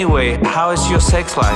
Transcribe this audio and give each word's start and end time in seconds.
Anyway, 0.00 0.40
how 0.44 0.72
is 0.72 0.80
your 0.90 0.98
sex 0.98 1.36
life? 1.36 1.54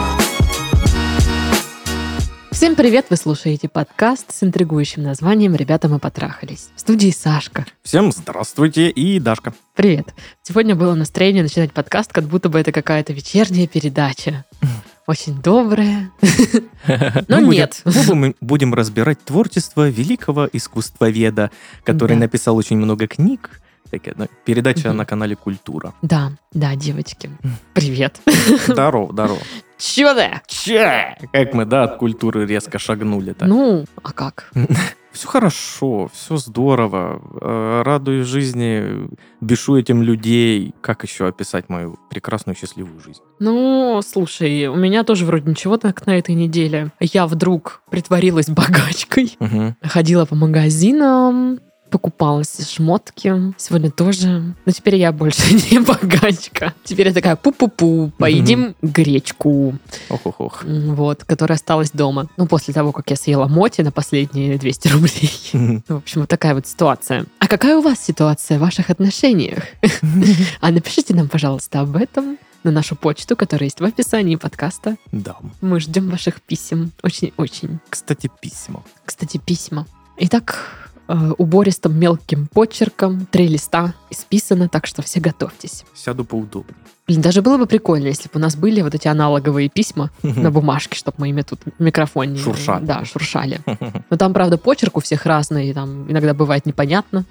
Всем 2.51 2.75
привет! 2.77 3.07
Вы 3.09 3.17
слушаете 3.17 3.71
подкаст 3.71 4.35
с 4.35 4.43
интригующим 4.43 5.03
названием 5.03 5.55
«Ребята, 5.55 5.89
мы 5.89 5.99
потрахались». 5.99 6.69
В 6.77 6.81
студии 6.81 7.11
Сашка. 7.11 7.65
Всем 7.83 8.13
здравствуйте 8.13 8.91
и 8.91 9.19
Дашка. 9.19 9.55
Привет! 9.75 10.13
Сегодня 10.43 10.75
было 10.75 10.93
настроение 10.95 11.43
начинать 11.43 11.73
подкаст, 11.73 12.13
как 12.13 12.25
будто 12.25 12.51
бы 12.51 12.61
это 12.61 12.71
какая-то 12.71 13.15
вечерняя 13.15 13.67
передача. 13.67 14.45
Очень 15.07 15.41
добрая. 15.41 16.11
Но 17.29 17.41
Мы 17.41 17.55
нет. 17.57 17.81
будем- 17.87 18.19
Мы 18.19 18.35
будем 18.43 18.75
разбирать 18.75 19.25
творчество 19.25 19.89
великого 19.89 20.51
искусствоведа, 20.53 21.51
который 21.83 22.13
Да. 22.17 22.21
написал 22.21 22.57
очень 22.59 22.77
много 22.77 23.07
книг. 23.07 23.63
Такая, 23.99 24.15
ну, 24.19 24.27
Передача 24.45 24.93
на 24.93 25.05
канале 25.07 25.37
Культура. 25.37 25.95
Да, 26.03 26.33
да, 26.53 26.75
девочки. 26.75 27.31
Привет. 27.75 28.21
Здорово, 28.67 29.13
здорово. 29.13 29.39
Чё 29.79 30.15
да? 30.15 30.43
Че? 30.49 31.17
Как 31.33 31.55
мы, 31.55 31.65
да, 31.65 31.85
от 31.85 31.97
культуры 31.99 32.45
резко 32.45 32.79
шагнули-то. 32.81 33.47
Ну, 33.47 33.85
а 34.03 34.13
как? 34.13 34.51
Все 35.13 35.29
хорошо, 35.29 36.11
все 36.13 36.37
здорово. 36.39 37.23
Э, 37.41 37.83
Радуюсь 37.85 38.27
жизни, 38.27 39.09
бешу 39.41 39.77
этим 39.77 40.03
людей. 40.03 40.75
Как 40.81 41.05
еще 41.05 41.29
описать 41.29 41.69
мою 41.69 42.01
прекрасную 42.11 42.57
счастливую 42.57 42.99
жизнь? 42.99 43.21
Ну, 43.39 44.01
слушай, 44.05 44.67
у 44.67 44.75
меня 44.75 45.05
тоже 45.05 45.25
вроде 45.25 45.49
ничего 45.49 45.77
так 45.77 46.05
на 46.07 46.19
этой 46.19 46.35
неделе. 46.35 46.91
Я 46.99 47.29
вдруг 47.29 47.83
притворилась 47.93 48.49
богачкой. 48.49 49.37
Мгм. 49.39 49.77
Ходила 49.85 50.25
по 50.25 50.35
магазинам, 50.35 51.61
покупалась 51.95 52.69
шмотки. 52.69 53.55
Сегодня 53.57 53.89
тоже. 53.89 54.57
Но 54.67 54.73
теперь 54.73 54.97
я 54.97 55.13
больше 55.13 55.55
не 55.71 55.79
богачка. 55.79 56.75
Теперь 56.83 57.07
я 57.07 57.15
такая 57.15 57.37
пу-пу-пу, 57.37 58.11
поедим 58.19 58.75
гречку, 58.83 59.75
Ох-ох-ох. 60.09 60.65
Вот, 60.65 61.23
которая 61.23 61.55
осталась 61.55 61.93
дома. 61.93 62.27
Ну, 62.37 62.49
после 62.49 62.75
того, 62.75 62.91
как 62.91 63.11
я 63.11 63.17
съела 63.17 63.47
моти 63.47 63.83
на 63.83 63.93
последние 63.93 64.59
200 64.59 64.89
рублей. 64.89 65.31
Мгм. 65.53 65.85
В 65.87 65.97
общем, 65.99 66.23
вот 66.23 66.31
такая 66.31 66.57
вот 66.57 66.67
ситуация. 66.67 67.27
А 67.39 67.47
какая 67.47 67.77
у 67.77 67.81
вас 67.81 68.05
ситуация 68.05 68.59
в 68.59 68.63
ваших 68.63 68.91
отношениях? 68.91 69.63
А 70.61 70.71
напишите 70.71 71.15
нам, 71.15 71.29
пожалуйста, 71.29 71.81
об 71.81 71.95
этом 71.95 72.39
на 72.65 72.71
нашу 72.73 72.97
почту, 72.97 73.37
которая 73.37 73.67
есть 73.67 73.81
в 73.81 73.85
описании 73.85 74.35
подкаста. 74.35 74.97
Да. 75.13 75.37
Мы 75.61 75.79
ждем 75.79 76.11
ваших 76.11 76.41
писем. 76.43 76.91
Очень-очень. 77.03 77.79
Кстати, 77.89 78.31
письма. 78.41 78.83
Кстати, 79.05 79.39
письма. 79.39 79.87
Итак, 80.17 80.84
э, 81.09 81.33
убористым 81.39 81.99
мелким 81.99 82.47
почерком, 82.53 83.27
три 83.27 83.49
листа 83.49 83.95
исписано, 84.11 84.69
так 84.69 84.87
что 84.87 85.03
все 85.03 85.21
готовьтесь. 85.21 85.85
Сяду 85.95 86.25
поудобнее. 86.25 86.75
Блин, 87.07 87.21
даже 87.21 87.43
было 87.43 87.59
бы 87.59 87.67
прикольно, 87.67 88.07
если 88.07 88.25
бы 88.25 88.33
у 88.35 88.39
нас 88.39 88.57
были 88.57 88.81
вот 88.81 88.95
эти 88.95 89.09
аналоговые 89.09 89.69
письма 89.69 90.11
на 90.23 90.51
бумажке, 90.51 90.97
чтобы 90.97 91.17
мы 91.19 91.29
ими 91.29 91.43
тут 91.43 91.61
в 91.79 91.83
микрофоне... 91.83 92.39
Шуршали. 92.39 92.85
Да, 92.85 93.05
шуршали. 93.05 93.61
Но 94.11 94.17
там, 94.17 94.33
правда, 94.33 94.57
почерк 94.57 94.97
у 94.97 95.01
всех 95.01 95.27
разный, 95.27 95.73
там 95.75 96.11
иногда 96.11 96.33
бывает 96.33 96.65
непонятно. 96.65 97.25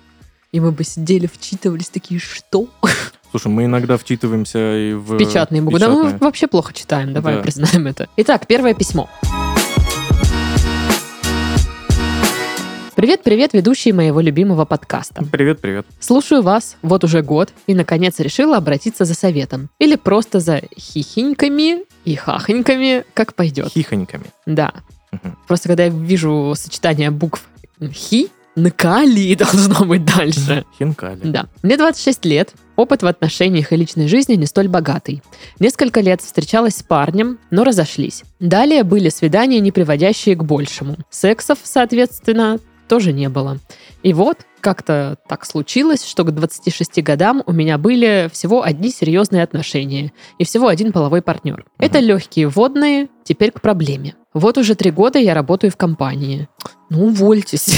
И 0.51 0.59
мы 0.59 0.71
бы 0.71 0.83
сидели, 0.83 1.25
вчитывались 1.25 1.89
такие, 1.89 2.19
что? 2.19 2.67
Слушай, 3.31 3.47
мы 3.47 3.65
иногда 3.65 3.97
вчитываемся 3.97 4.77
и 4.77 4.93
в... 4.93 5.17
Печатные 5.17 5.63
буквы. 5.63 5.79
Да 5.79 5.89
мы 5.89 6.15
вообще 6.19 6.45
плохо 6.45 6.71
читаем, 6.73 7.11
давай 7.11 7.37
Да. 7.37 7.41
признаем 7.41 7.87
это. 7.87 8.07
Итак, 8.17 8.45
первое 8.45 8.75
письмо. 8.75 9.09
Привет-привет, 13.03 13.51
ведущие 13.51 13.93
моего 13.93 14.21
любимого 14.21 14.63
подкаста. 14.63 15.25
Привет, 15.29 15.59
привет. 15.59 15.85
Слушаю 15.99 16.41
вас 16.41 16.77
вот 16.81 17.03
уже 17.03 17.21
год 17.21 17.51
и, 17.67 17.73
наконец, 17.73 18.17
решила 18.21 18.55
обратиться 18.55 19.03
за 19.03 19.13
советом. 19.13 19.69
Или 19.77 19.97
просто 19.97 20.39
за 20.39 20.61
хихоньками 20.79 21.83
и 22.05 22.15
хахоньками, 22.15 23.03
как 23.13 23.33
пойдет. 23.33 23.73
Хихоньками. 23.73 24.23
Да. 24.45 24.71
Мгм. 25.11 25.37
Просто 25.49 25.67
когда 25.67 25.83
я 25.83 25.89
вижу 25.89 26.53
сочетание 26.55 27.11
букв 27.11 27.45
хи, 27.91 28.29
на 28.55 28.71
кали 28.71 29.35
должно 29.35 29.83
быть 29.83 30.05
дальше. 30.05 30.63
Хинкали. 30.79 31.19
Да. 31.23 31.47
Мне 31.61 31.75
26 31.75 32.23
лет. 32.23 32.53
Опыт 32.77 33.03
в 33.03 33.07
отношениях 33.07 33.73
и 33.73 33.75
личной 33.75 34.07
жизни 34.07 34.35
не 34.35 34.45
столь 34.45 34.69
богатый. 34.69 35.21
Несколько 35.59 35.99
лет 35.99 36.21
встречалась 36.21 36.77
с 36.77 36.83
парнем, 36.83 37.37
но 37.51 37.65
разошлись. 37.65 38.23
Далее 38.39 38.85
были 38.85 39.09
свидания, 39.09 39.59
не 39.59 39.73
приводящие 39.73 40.37
к 40.37 40.43
большему. 40.45 40.95
Сексов, 41.09 41.59
соответственно, 41.63 42.59
тоже 42.87 43.13
не 43.13 43.29
было. 43.29 43.59
И 44.01 44.13
вот 44.13 44.39
как-то 44.59 45.17
так 45.27 45.45
случилось, 45.45 46.05
что 46.05 46.23
к 46.23 46.31
26 46.31 47.03
годам 47.03 47.43
у 47.45 47.51
меня 47.51 47.77
были 47.77 48.29
всего 48.31 48.63
одни 48.63 48.89
серьезные 48.89 49.43
отношения 49.43 50.13
и 50.37 50.45
всего 50.45 50.67
один 50.67 50.91
половой 50.91 51.21
партнер. 51.21 51.65
Это 51.79 51.99
легкие 51.99 52.47
водные, 52.47 53.09
теперь 53.23 53.51
к 53.51 53.61
проблеме. 53.61 54.15
Вот 54.33 54.57
уже 54.57 54.75
три 54.75 54.89
года 54.89 55.19
я 55.19 55.33
работаю 55.33 55.71
в 55.71 55.77
компании. 55.77 56.47
Ну, 56.89 57.05
увольтесь. 57.05 57.77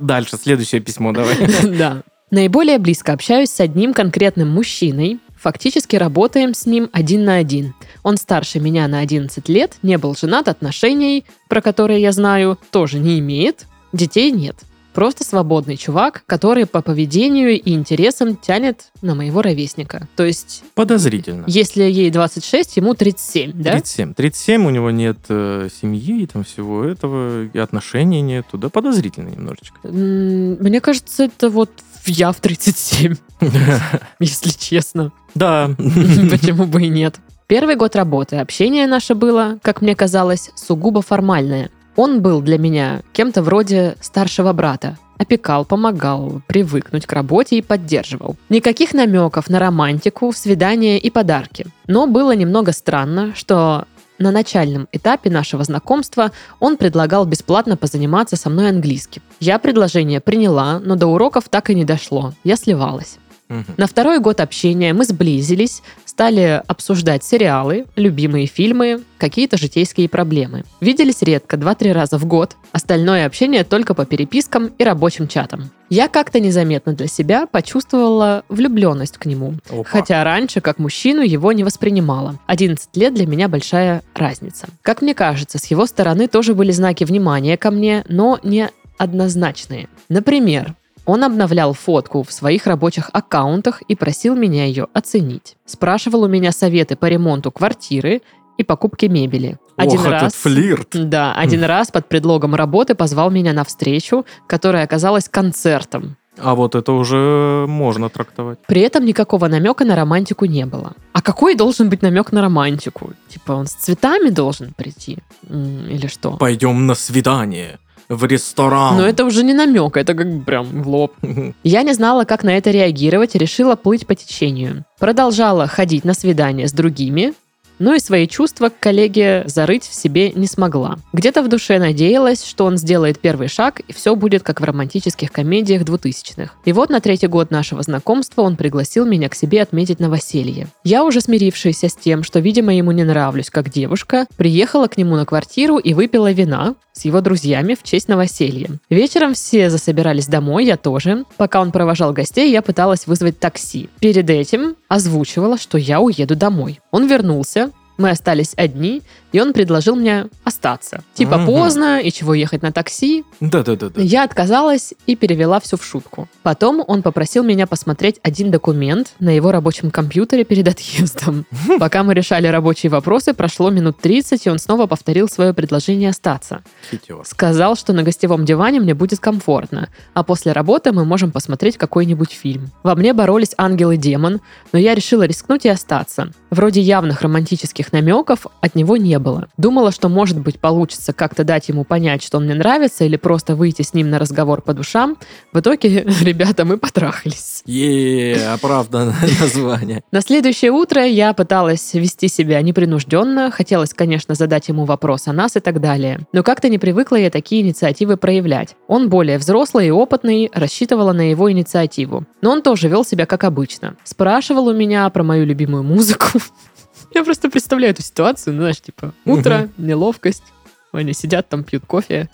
Дальше, 0.00 0.36
следующее 0.36 0.80
письмо 0.80 1.12
давай. 1.12 1.36
Да. 1.78 2.02
Наиболее 2.30 2.78
близко 2.78 3.12
общаюсь 3.12 3.50
с 3.50 3.60
одним 3.60 3.92
конкретным 3.92 4.48
мужчиной. 4.48 5.18
Фактически 5.42 5.96
работаем 5.96 6.54
с 6.54 6.66
ним 6.66 6.88
один 6.92 7.24
на 7.24 7.34
один. 7.34 7.74
Он 8.04 8.16
старше 8.16 8.60
меня 8.60 8.86
на 8.86 9.00
11 9.00 9.48
лет, 9.48 9.72
не 9.82 9.98
был 9.98 10.14
женат, 10.14 10.46
отношений, 10.46 11.24
про 11.48 11.60
которые 11.60 12.00
я 12.00 12.12
знаю, 12.12 12.60
тоже 12.70 13.00
не 13.00 13.18
имеет, 13.18 13.66
детей 13.92 14.30
нет. 14.30 14.54
Просто 14.94 15.24
свободный 15.24 15.76
чувак, 15.76 16.22
который 16.26 16.66
по 16.66 16.80
поведению 16.80 17.60
и 17.60 17.72
интересам 17.72 18.36
тянет 18.36 18.92
на 19.00 19.16
моего 19.16 19.42
ровесника. 19.42 20.06
То 20.14 20.24
есть, 20.24 20.62
Подозрительно. 20.74 21.44
если 21.48 21.82
ей 21.82 22.10
26, 22.10 22.76
ему 22.76 22.94
37, 22.94 23.52
да? 23.54 23.72
37. 23.72 24.14
37, 24.14 24.66
у 24.66 24.70
него 24.70 24.90
нет 24.92 25.16
э, 25.28 25.68
семьи, 25.80 26.22
и 26.22 26.26
там 26.26 26.44
всего 26.44 26.84
этого, 26.84 27.46
и 27.46 27.58
отношений 27.58 28.20
нету. 28.20 28.58
Да, 28.58 28.68
подозрительно 28.68 29.30
немножечко. 29.30 29.80
Мне 29.88 30.80
кажется, 30.80 31.24
это 31.24 31.48
вот 31.48 31.70
я 32.06 32.32
в 32.32 32.40
37, 32.40 33.16
если 34.20 34.50
честно. 34.50 35.12
Да. 35.34 35.70
Почему 35.78 36.66
бы 36.66 36.82
и 36.82 36.88
нет? 36.88 37.16
Первый 37.46 37.76
год 37.76 37.96
работы 37.96 38.36
общение 38.36 38.86
наше 38.86 39.14
было, 39.14 39.58
как 39.62 39.82
мне 39.82 39.94
казалось, 39.94 40.50
сугубо 40.54 41.02
формальное. 41.02 41.70
Он 41.96 42.22
был 42.22 42.40
для 42.40 42.58
меня 42.58 43.02
кем-то 43.12 43.42
вроде 43.42 43.96
старшего 44.00 44.52
брата. 44.52 44.96
Опекал, 45.18 45.64
помогал, 45.64 46.40
привыкнуть 46.46 47.06
к 47.06 47.12
работе 47.12 47.58
и 47.58 47.62
поддерживал. 47.62 48.36
Никаких 48.48 48.94
намеков 48.94 49.48
на 49.50 49.58
романтику, 49.58 50.32
свидания 50.32 50.98
и 50.98 51.10
подарки. 51.10 51.66
Но 51.86 52.06
было 52.06 52.34
немного 52.34 52.72
странно, 52.72 53.32
что 53.36 53.86
на 54.22 54.30
начальном 54.30 54.88
этапе 54.92 55.30
нашего 55.30 55.64
знакомства 55.64 56.32
он 56.60 56.76
предлагал 56.76 57.26
бесплатно 57.26 57.76
позаниматься 57.76 58.36
со 58.36 58.48
мной 58.48 58.70
английским. 58.70 59.22
Я 59.40 59.58
предложение 59.58 60.20
приняла, 60.20 60.78
но 60.78 60.96
до 60.96 61.08
уроков 61.08 61.48
так 61.48 61.68
и 61.70 61.74
не 61.74 61.84
дошло. 61.84 62.32
Я 62.44 62.56
сливалась. 62.56 63.18
Мгм. 63.52 63.74
На 63.76 63.86
второй 63.86 64.18
год 64.18 64.40
общения 64.40 64.94
мы 64.94 65.04
сблизились, 65.04 65.82
стали 66.06 66.62
обсуждать 66.66 67.22
сериалы, 67.22 67.84
любимые 67.96 68.46
фильмы, 68.46 69.02
какие-то 69.18 69.58
житейские 69.58 70.08
проблемы. 70.08 70.64
Виделись 70.80 71.20
редко, 71.20 71.56
2-3 71.56 71.92
раза 71.92 72.18
в 72.18 72.24
год. 72.24 72.56
Остальное 72.72 73.26
общение 73.26 73.64
только 73.64 73.94
по 73.94 74.06
перепискам 74.06 74.70
и 74.78 74.84
рабочим 74.84 75.28
чатам. 75.28 75.70
Я 75.90 76.08
как-то 76.08 76.40
незаметно 76.40 76.94
для 76.94 77.06
себя 77.06 77.46
почувствовала 77.46 78.44
влюбленность 78.48 79.18
к 79.18 79.26
нему. 79.26 79.54
Опа. 79.68 79.84
Хотя 79.84 80.24
раньше, 80.24 80.62
как 80.62 80.78
мужчину, 80.78 81.20
его 81.20 81.52
не 81.52 81.64
воспринимала. 81.64 82.38
11 82.46 82.96
лет 82.96 83.12
для 83.12 83.26
меня 83.26 83.48
большая 83.48 84.02
разница. 84.14 84.68
Как 84.80 85.02
мне 85.02 85.14
кажется, 85.14 85.58
с 85.58 85.66
его 85.66 85.84
стороны 85.84 86.28
тоже 86.28 86.54
были 86.54 86.72
знаки 86.72 87.04
внимания 87.04 87.58
ко 87.58 87.70
мне, 87.70 88.04
но 88.08 88.38
не 88.42 88.70
однозначные. 88.96 89.88
Например, 90.08 90.74
он 91.04 91.24
обновлял 91.24 91.72
фотку 91.72 92.22
в 92.22 92.32
своих 92.32 92.66
рабочих 92.66 93.10
аккаунтах 93.12 93.82
и 93.82 93.96
просил 93.96 94.34
меня 94.34 94.66
ее 94.66 94.86
оценить. 94.92 95.56
Спрашивал 95.64 96.22
у 96.22 96.28
меня 96.28 96.52
советы 96.52 96.96
по 96.96 97.06
ремонту 97.06 97.50
квартиры 97.50 98.22
и 98.58 98.64
покупке 98.64 99.08
мебели. 99.08 99.58
Один 99.76 100.00
Ох, 100.00 100.06
раз... 100.06 100.22
этот 100.22 100.34
флирт. 100.34 100.88
Да, 100.92 101.34
один 101.34 101.64
раз 101.64 101.90
под 101.90 102.08
предлогом 102.08 102.54
работы 102.54 102.94
позвал 102.94 103.30
меня 103.30 103.52
на 103.52 103.64
встречу, 103.64 104.24
которая 104.46 104.84
оказалась 104.84 105.28
концертом. 105.28 106.16
А 106.38 106.54
вот 106.54 106.74
это 106.74 106.92
уже 106.92 107.66
можно 107.68 108.08
трактовать. 108.08 108.58
При 108.66 108.80
этом 108.80 109.04
никакого 109.04 109.48
намека 109.48 109.84
на 109.84 109.94
романтику 109.94 110.46
не 110.46 110.64
было. 110.64 110.94
А 111.12 111.20
какой 111.20 111.54
должен 111.54 111.90
быть 111.90 112.00
намек 112.00 112.32
на 112.32 112.40
романтику? 112.40 113.12
Типа 113.28 113.52
он 113.52 113.66
с 113.66 113.72
цветами 113.72 114.30
должен 114.30 114.72
прийти? 114.72 115.18
Или 115.50 116.06
что? 116.06 116.38
Пойдем 116.38 116.86
на 116.86 116.94
свидание 116.94 117.78
в 118.16 118.24
ресторан. 118.24 118.96
Но 118.96 119.06
это 119.06 119.24
уже 119.24 119.42
не 119.42 119.54
намек, 119.54 119.96
это 119.96 120.14
как 120.14 120.44
прям 120.44 120.82
в 120.82 120.88
лоб. 120.88 121.14
Я 121.64 121.82
не 121.82 121.94
знала, 121.94 122.24
как 122.24 122.44
на 122.44 122.56
это 122.56 122.70
реагировать, 122.70 123.34
решила 123.34 123.76
плыть 123.76 124.06
по 124.06 124.14
течению. 124.14 124.84
Продолжала 124.98 125.66
ходить 125.66 126.04
на 126.04 126.14
свидания 126.14 126.68
с 126.68 126.72
другими, 126.72 127.34
Но 127.78 127.94
и 127.94 127.98
свои 127.98 128.26
чувства 128.28 128.68
к 128.68 128.78
коллеге 128.78 129.44
зарыть 129.46 129.84
в 129.84 129.94
себе 129.94 130.30
не 130.32 130.46
смогла. 130.46 130.98
Где-то 131.12 131.42
в 131.42 131.48
душе 131.48 131.78
надеялась, 131.78 132.44
что 132.44 132.64
он 132.64 132.76
сделает 132.76 133.18
первый 133.18 133.48
шаг, 133.48 133.80
и 133.80 133.92
все 133.92 134.14
будет 134.14 134.42
как 134.42 134.60
в 134.60 134.64
романтических 134.64 135.32
комедиях 135.32 135.84
двухтысячных. 135.84 136.54
И 136.64 136.72
вот 136.72 136.90
на 136.90 137.00
третий 137.00 137.26
год 137.26 137.50
нашего 137.50 137.82
знакомства 137.82 138.42
он 138.42 138.56
пригласил 138.56 139.06
меня 139.06 139.28
к 139.28 139.34
себе 139.34 139.62
отметить 139.62 140.00
новоселье. 140.00 140.68
Я, 140.84 141.04
уже 141.04 141.20
смирившаяся 141.20 141.88
с 141.88 141.96
тем, 141.96 142.22
что, 142.22 142.38
видимо, 142.38 142.74
ему 142.74 142.92
не 142.92 143.04
нравлюсь 143.04 143.50
как 143.50 143.70
девушка, 143.70 144.26
приехала 144.36 144.86
к 144.86 144.96
нему 144.96 145.16
на 145.16 145.26
квартиру 145.26 145.78
и 145.78 145.94
выпила 145.94 146.30
вина 146.32 146.74
с 146.92 147.04
его 147.04 147.20
друзьями 147.20 147.74
в 147.74 147.82
честь 147.82 148.08
новоселья. 148.08 148.68
Вечером 148.90 149.34
все 149.34 149.70
засобирались 149.70 150.26
домой, 150.26 150.66
я 150.66 150.76
тоже. 150.76 151.24
Пока 151.36 151.60
он 151.60 151.72
провожал 151.72 152.12
гостей, 152.12 152.50
я 152.50 152.62
пыталась 152.62 153.06
вызвать 153.06 153.38
такси. 153.38 153.88
Перед 154.00 154.28
этим 154.28 154.76
озвучивала, 154.88 155.58
что 155.58 155.78
я 155.78 156.00
уеду 156.00 156.36
домой. 156.36 156.80
Он 156.90 157.06
вернулся, 157.06 157.70
мы 158.02 158.10
остались 158.10 158.52
одни, 158.56 159.02
и 159.32 159.40
он 159.40 159.52
предложил 159.52 159.96
мне 159.96 160.26
остаться. 160.44 161.02
Типа 161.14 161.38
Мгм. 161.38 161.46
поздно, 161.46 162.00
и 162.00 162.12
чего 162.12 162.34
ехать 162.34 162.62
на 162.62 162.70
такси. 162.72 163.24
Да-да-да. 163.40 163.90
Я 164.00 164.24
отказалась 164.24 164.94
и 165.06 165.16
перевела 165.16 165.58
все 165.60 165.76
в 165.76 165.84
шутку. 165.84 166.28
Потом 166.42 166.82
он 166.86 167.02
попросил 167.02 167.42
меня 167.42 167.66
посмотреть 167.66 168.20
один 168.22 168.50
документ 168.50 169.12
на 169.18 169.30
его 169.30 169.52
рабочем 169.52 169.90
компьютере 169.90 170.44
перед 170.44 170.68
отъездом. 170.68 171.46
Пока 171.78 172.02
мы 172.02 172.14
решали 172.14 172.46
рабочие 172.46 172.90
вопросы, 172.90 173.34
прошло 173.34 173.70
минут 173.70 173.98
30, 174.00 174.46
и 174.46 174.50
он 174.50 174.58
снова 174.58 174.86
повторил 174.86 175.28
свое 175.28 175.52
предложение 175.54 176.10
остаться. 176.10 176.62
Хитер. 176.90 177.22
Сказал, 177.24 177.76
что 177.76 177.92
на 177.92 178.02
гостевом 178.02 178.44
диване 178.44 178.80
мне 178.80 178.94
будет 178.94 179.20
комфортно, 179.20 179.88
а 180.14 180.22
после 180.22 180.52
работы 180.52 180.92
мы 180.92 181.04
можем 181.04 181.30
посмотреть 181.30 181.76
какой-нибудь 181.78 182.30
фильм. 182.32 182.70
Во 182.82 182.94
мне 182.94 183.12
боролись 183.12 183.54
ангел 183.56 183.90
и 183.90 183.96
демон, 183.96 184.40
но 184.72 184.78
я 184.78 184.94
решила 184.94 185.22
рискнуть 185.24 185.64
и 185.64 185.68
остаться. 185.68 186.30
Вроде 186.50 186.80
явных 186.80 187.22
романтических 187.22 187.92
намеков 187.92 188.46
от 188.60 188.74
него 188.74 188.96
не 188.96 189.18
было. 189.22 189.48
Думала, 189.56 189.92
что, 189.92 190.08
может 190.08 190.38
быть, 190.38 190.60
получится 190.60 191.12
как-то 191.12 191.44
дать 191.44 191.68
ему 191.68 191.84
понять, 191.84 192.22
что 192.22 192.38
он 192.38 192.44
мне 192.44 192.54
нравится, 192.54 193.04
или 193.04 193.16
просто 193.16 193.56
выйти 193.56 193.82
с 193.82 193.94
ним 193.94 194.10
на 194.10 194.18
разговор 194.18 194.62
по 194.62 194.74
душам. 194.74 195.16
В 195.52 195.60
итоге, 195.60 196.04
ребята, 196.20 196.64
мы 196.64 196.76
потрахались. 196.76 197.62
Е, 197.64 198.48
оправданное 198.52 199.16
название. 199.40 200.02
На 200.12 200.20
следующее 200.20 200.72
утро 200.72 201.04
я 201.04 201.32
пыталась 201.32 201.94
вести 201.94 202.28
себя 202.28 202.60
непринужденно, 202.60 203.50
хотелось, 203.50 203.94
конечно, 203.94 204.34
задать 204.34 204.68
ему 204.68 204.84
вопрос 204.84 205.28
о 205.28 205.32
нас 205.32 205.56
и 205.56 205.60
так 205.60 205.80
далее. 205.80 206.20
Но 206.32 206.42
как-то 206.42 206.68
не 206.68 206.78
привыкла 206.78 207.16
я 207.16 207.30
такие 207.30 207.62
инициативы 207.62 208.16
проявлять. 208.16 208.76
Он 208.88 209.08
более 209.08 209.38
взрослый 209.38 209.88
и 209.88 209.90
опытный, 209.90 210.50
рассчитывала 210.52 211.12
на 211.12 211.30
его 211.30 211.50
инициативу. 211.50 212.26
Но 212.40 212.50
он 212.50 212.62
тоже 212.62 212.88
вел 212.88 213.04
себя 213.04 213.26
как 213.26 213.44
обычно. 213.44 213.96
Спрашивал 214.04 214.66
у 214.66 214.74
меня 214.74 215.08
про 215.10 215.22
мою 215.22 215.46
любимую 215.46 215.82
музыку. 215.82 216.26
Я 217.14 217.24
просто 217.24 217.50
представляю 217.50 217.92
эту 217.92 218.02
ситуацию, 218.02 218.54
ну, 218.54 218.60
знаешь, 218.62 218.80
типа, 218.80 219.12
утро, 219.24 219.68
неловкость, 219.76 220.44
они 220.92 221.12
сидят 221.12 221.48
там, 221.48 221.64
пьют 221.64 221.84
кофе 221.86 222.28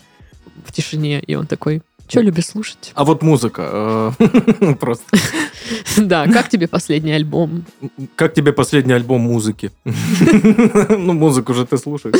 в 0.65 0.71
тишине, 0.71 1.19
и 1.21 1.35
он 1.35 1.47
такой, 1.47 1.81
что 2.07 2.21
любишь 2.21 2.47
слушать? 2.47 2.91
А 2.95 3.03
вот 3.03 3.21
музыка. 3.21 4.15
э, 4.19 4.73
Просто. 4.79 5.05
Да, 5.97 6.25
как 6.27 6.49
тебе 6.49 6.67
последний 6.67 7.11
альбом? 7.11 7.65
Как 8.15 8.33
тебе 8.33 8.51
последний 8.51 8.93
альбом 8.93 9.21
музыки? 9.21 9.71
Ну, 10.89 11.13
музыку 11.13 11.53
же 11.53 11.65
ты 11.65 11.77
слушаешь. 11.77 12.15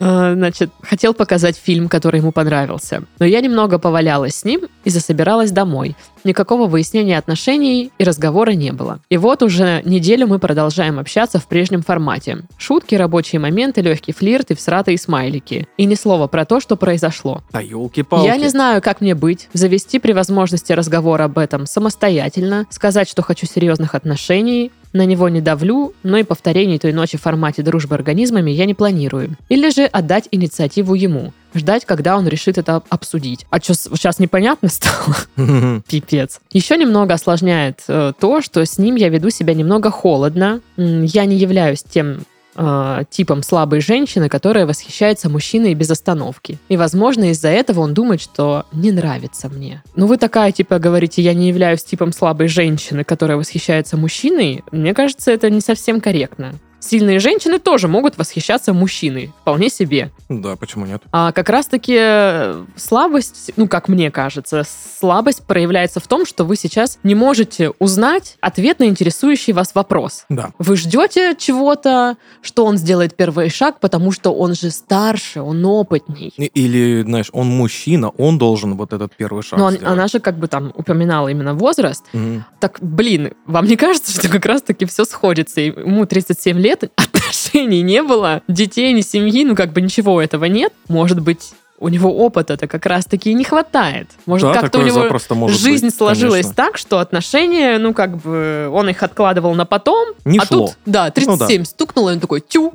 А, 0.00 0.34
Значит, 0.34 0.70
хотел 0.82 1.12
показать 1.14 1.56
фильм, 1.56 1.88
который 1.88 2.20
ему 2.20 2.32
понравился. 2.32 3.04
Но 3.18 3.26
я 3.26 3.40
немного 3.40 3.78
повалялась 3.78 4.36
с 4.36 4.44
ним 4.44 4.62
и 4.84 4.90
засобиралась 4.90 5.50
домой. 5.50 5.96
Никакого 6.24 6.66
выяснения 6.66 7.18
отношений 7.18 7.92
и 7.98 8.04
разговора 8.04 8.50
не 8.52 8.72
было. 8.72 9.00
И 9.10 9.16
вот 9.16 9.42
уже 9.42 9.82
неделю 9.84 10.26
мы 10.26 10.38
продолжаем 10.38 10.98
общаться 10.98 11.38
в 11.38 11.46
прежнем 11.46 11.82
формате. 11.82 12.38
Шутки, 12.58 12.94
рабочие 12.94 13.40
моменты, 13.40 13.82
легкий 13.82 14.12
флирт 14.12 14.50
и 14.50 14.54
всратые 14.54 14.98
смайлики. 14.98 15.68
И 15.76 15.84
ни 15.84 15.94
слова 15.94 16.26
про 16.26 16.44
то, 16.44 16.60
что 16.60 16.76
произошло. 16.76 17.42
А 17.52 17.62
елки-палки. 17.62 18.26
Я 18.26 18.36
не 18.36 18.48
знаю, 18.48 18.82
как 18.82 19.00
мне 19.00 19.14
быть. 19.14 19.48
Завести 19.52 19.98
при 19.98 20.12
возможности 20.12 20.72
разговор 20.72 21.20
об 21.20 21.38
этом 21.38 21.66
самостоятельно, 21.66 22.66
сказать, 22.70 23.08
что 23.08 23.22
хочу 23.22 23.46
серьезных 23.46 23.94
отношений, 23.94 24.72
на 24.92 25.06
него 25.06 25.28
не 25.28 25.40
давлю, 25.40 25.92
но 26.02 26.18
и 26.18 26.22
повторений 26.22 26.78
той 26.78 26.92
ночи 26.92 27.16
в 27.16 27.22
формате 27.22 27.62
дружбы 27.62 27.94
организмами 27.94 28.50
я 28.50 28.66
не 28.66 28.74
планирую. 28.74 29.36
Или 29.48 29.70
же 29.70 29.84
отдать 29.84 30.28
инициативу 30.30 30.94
ему, 30.94 31.32
ждать, 31.54 31.84
когда 31.84 32.16
он 32.16 32.26
решит 32.28 32.58
это 32.58 32.82
обсудить. 32.88 33.46
А 33.50 33.60
что, 33.60 33.74
сейчас 33.74 34.18
непонятно 34.18 34.68
стало? 34.68 35.16
Пипец. 35.88 36.40
Еще 36.52 36.76
немного 36.76 37.14
осложняет 37.14 37.82
э, 37.88 38.12
то, 38.18 38.40
что 38.40 38.64
с 38.64 38.78
ним 38.78 38.96
я 38.96 39.08
веду 39.08 39.30
себя 39.30 39.54
немного 39.54 39.90
холодно. 39.90 40.60
Я 40.76 41.24
не 41.24 41.36
являюсь 41.36 41.82
тем 41.82 42.24
э, 42.54 43.04
типом 43.10 43.42
слабой 43.42 43.80
женщины, 43.80 44.28
которая 44.28 44.66
восхищается 44.66 45.28
мужчиной 45.28 45.74
без 45.74 45.90
остановки. 45.90 46.58
И, 46.68 46.76
возможно, 46.76 47.30
из-за 47.30 47.48
этого 47.48 47.80
он 47.80 47.94
думает, 47.94 48.20
что 48.20 48.66
не 48.72 48.92
нравится 48.92 49.48
мне. 49.48 49.82
Ну, 49.96 50.06
вы 50.06 50.16
такая, 50.16 50.52
типа, 50.52 50.78
говорите, 50.78 51.22
я 51.22 51.34
не 51.34 51.48
являюсь 51.48 51.84
типом 51.84 52.12
слабой 52.12 52.48
женщины, 52.48 53.04
которая 53.04 53.36
восхищается 53.36 53.96
мужчиной. 53.96 54.64
Мне 54.72 54.94
кажется, 54.94 55.30
это 55.30 55.50
не 55.50 55.60
совсем 55.60 56.00
корректно. 56.00 56.54
Сильные 56.80 57.18
женщины 57.18 57.58
тоже 57.58 57.88
могут 57.88 58.16
восхищаться 58.18 58.72
мужчиной. 58.72 59.32
Вполне 59.42 59.68
себе. 59.68 60.10
Да, 60.28 60.56
почему 60.56 60.86
нет? 60.86 61.02
А 61.12 61.30
как 61.32 61.48
раз-таки 61.50 61.94
э, 61.98 62.64
слабость, 62.76 63.52
ну, 63.56 63.68
как 63.68 63.88
мне 63.88 64.10
кажется, 64.10 64.64
слабость 64.98 65.44
проявляется 65.46 66.00
в 66.00 66.06
том, 66.08 66.24
что 66.26 66.44
вы 66.44 66.56
сейчас 66.56 66.98
не 67.02 67.14
можете 67.14 67.70
узнать 67.78 68.36
ответ 68.40 68.78
на 68.78 68.84
интересующий 68.84 69.52
вас 69.52 69.74
вопрос. 69.74 70.24
Да. 70.28 70.50
Вы 70.58 70.76
ждете 70.76 71.34
чего-то, 71.38 72.16
что 72.42 72.64
он 72.64 72.76
сделает 72.76 73.16
первый 73.16 73.50
шаг, 73.50 73.80
потому 73.80 74.12
что 74.12 74.32
он 74.34 74.54
же 74.54 74.70
старше, 74.70 75.42
он 75.42 75.64
опытней. 75.64 76.32
Или, 76.36 77.02
знаешь, 77.02 77.28
он 77.32 77.48
мужчина, 77.48 78.08
он 78.10 78.38
должен 78.38 78.76
вот 78.76 78.92
этот 78.92 79.14
первый 79.16 79.42
шаг 79.42 79.58
Но 79.58 79.66
он- 79.66 79.72
сделать. 79.74 79.92
она 79.92 80.08
же 80.08 80.20
как 80.20 80.38
бы 80.38 80.48
там 80.48 80.72
упоминала 80.74 81.28
именно 81.28 81.54
возраст. 81.54 82.04
Мгм. 82.12 82.44
Так, 82.58 82.78
блин, 82.80 83.32
вам 83.46 83.66
не 83.66 83.76
кажется, 83.76 84.12
что 84.12 84.28
как 84.30 84.46
раз-таки 84.46 84.86
все 84.86 85.04
сходится? 85.04 85.60
Ему 85.60 86.06
37 86.06 86.58
лет, 86.58 86.69
отношений 86.96 87.82
не 87.82 88.02
было, 88.02 88.42
детей, 88.48 88.92
ни 88.92 89.00
семьи, 89.00 89.44
ну 89.44 89.54
как 89.54 89.72
бы 89.72 89.80
ничего 89.80 90.20
этого 90.20 90.44
нет. 90.46 90.72
Может 90.88 91.20
быть, 91.20 91.52
у 91.78 91.88
него 91.88 92.10
опыта-то 92.14 92.66
как 92.66 92.84
раз-таки 92.86 93.32
не 93.32 93.42
хватает. 93.44 94.08
Может, 94.26 94.52
Да, 94.52 94.60
как-то 94.60 94.80
у 94.80 94.82
него 94.82 95.48
жизнь 95.48 95.86
быть, 95.86 95.94
сложилась 95.94 96.42
конечно. 96.46 96.54
так, 96.54 96.76
что 96.76 96.98
отношения, 96.98 97.78
ну 97.78 97.94
как 97.94 98.18
бы, 98.18 98.68
он 98.72 98.88
их 98.90 99.02
откладывал 99.02 99.54
на 99.54 99.64
потом, 99.64 100.08
Не 100.26 100.38
а 100.38 100.44
шло. 100.44 100.66
тут, 100.66 100.76
да, 100.84 101.10
37 101.10 101.64
стукнуло, 101.64 102.10
и 102.10 102.12
он 102.14 102.20
такой, 102.20 102.40
тю, 102.46 102.74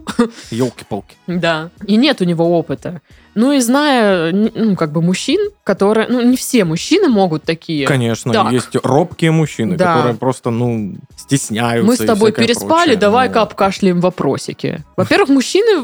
Елки-палки. 0.50 1.15
да. 1.27 1.69
И 1.86 1.95
нет 1.97 2.19
у 2.21 2.24
него 2.25 2.57
опыта. 2.57 3.01
Ну 3.35 3.51
и 3.51 3.59
зная, 3.59 4.31
ну 4.31 4.75
как 4.75 4.92
бы 4.92 5.01
мужчин, 5.01 5.51
которые, 5.63 6.07
ну 6.07 6.21
не 6.21 6.37
все 6.37 6.63
мужчины 6.63 7.09
могут 7.09 7.44
такие. 7.44 7.85
Конечно, 7.85 8.31
Так. 8.33 8.51
есть 8.51 8.69
робкие 8.83 9.31
мужчины, 9.31 9.75
Да. 9.75 9.95
которые 9.95 10.15
просто, 10.15 10.49
ну, 10.51 10.95
стесняются. 11.18 11.85
Мы 11.85 11.95
с 11.95 11.99
тобой 11.99 12.31
переспали, 12.31 12.83
прочее. 12.92 12.97
давай-ка 12.97 13.35
Ну, 13.35 13.42
обкашляем 13.42 13.99
вопросики. 13.99 14.83
Во-первых, 14.95 15.30
мужчины, 15.30 15.81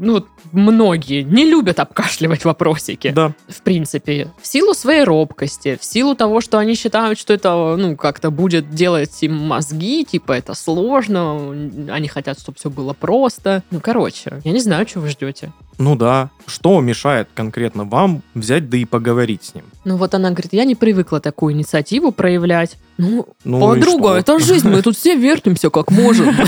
ну, 0.00 0.24
многие, 0.52 1.22
не 1.22 1.44
любят 1.44 1.80
обкашливать 1.80 2.44
вопросики. 2.44 3.10
Да. 3.14 3.32
В 3.48 3.60
принципе, 3.62 4.28
в 4.40 4.46
силу 4.46 4.72
своей 4.74 5.04
робкости, 5.04 5.76
в 5.80 5.84
силу 5.84 6.14
того, 6.14 6.40
что 6.40 6.58
они 6.58 6.74
считают, 6.74 7.18
что 7.18 7.34
это, 7.34 7.76
ну, 7.78 7.96
как-то 7.96 8.30
будет 8.30 8.70
делать 8.70 9.22
им 9.22 9.34
мозги, 9.36 10.04
типа, 10.04 10.32
это 10.32 10.54
сложно, 10.54 11.50
они 11.90 12.08
хотят, 12.08 12.40
чтобы 12.40 12.56
все 12.58 12.70
было 12.70 12.92
просто. 12.94 13.62
Ну, 13.70 13.80
короче, 13.80 14.40
я 14.44 14.52
не 14.52 14.60
знаю, 14.60 14.86
что 14.88 15.00
вы 15.00 15.08
ждете. 15.08 15.52
Ну 15.78 15.94
да. 15.94 16.30
Что 16.46 16.80
мешает 16.80 17.28
конкретно 17.34 17.84
вам 17.84 18.22
взять 18.34 18.70
да 18.70 18.76
и 18.76 18.84
поговорить 18.84 19.44
с 19.44 19.54
ним? 19.54 19.64
Ну, 19.84 19.96
вот 19.96 20.14
она 20.14 20.30
говорит, 20.30 20.52
я 20.52 20.64
не 20.64 20.74
привыкла 20.76 21.20
такую 21.20 21.54
инициативу 21.54 22.12
проявлять. 22.12 22.76
Ну, 22.98 23.26
Ну, 23.44 23.60
подруга, 23.60 24.08
что? 24.08 24.16
это 24.16 24.38
жизнь, 24.38 24.68
мы 24.68 24.82
тут 24.82 24.96
все 24.96 25.16
вертимся 25.16 25.70
как 25.70 25.90
можем. 25.90 26.34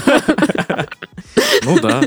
Ну 1.64 1.78
да. 1.80 2.00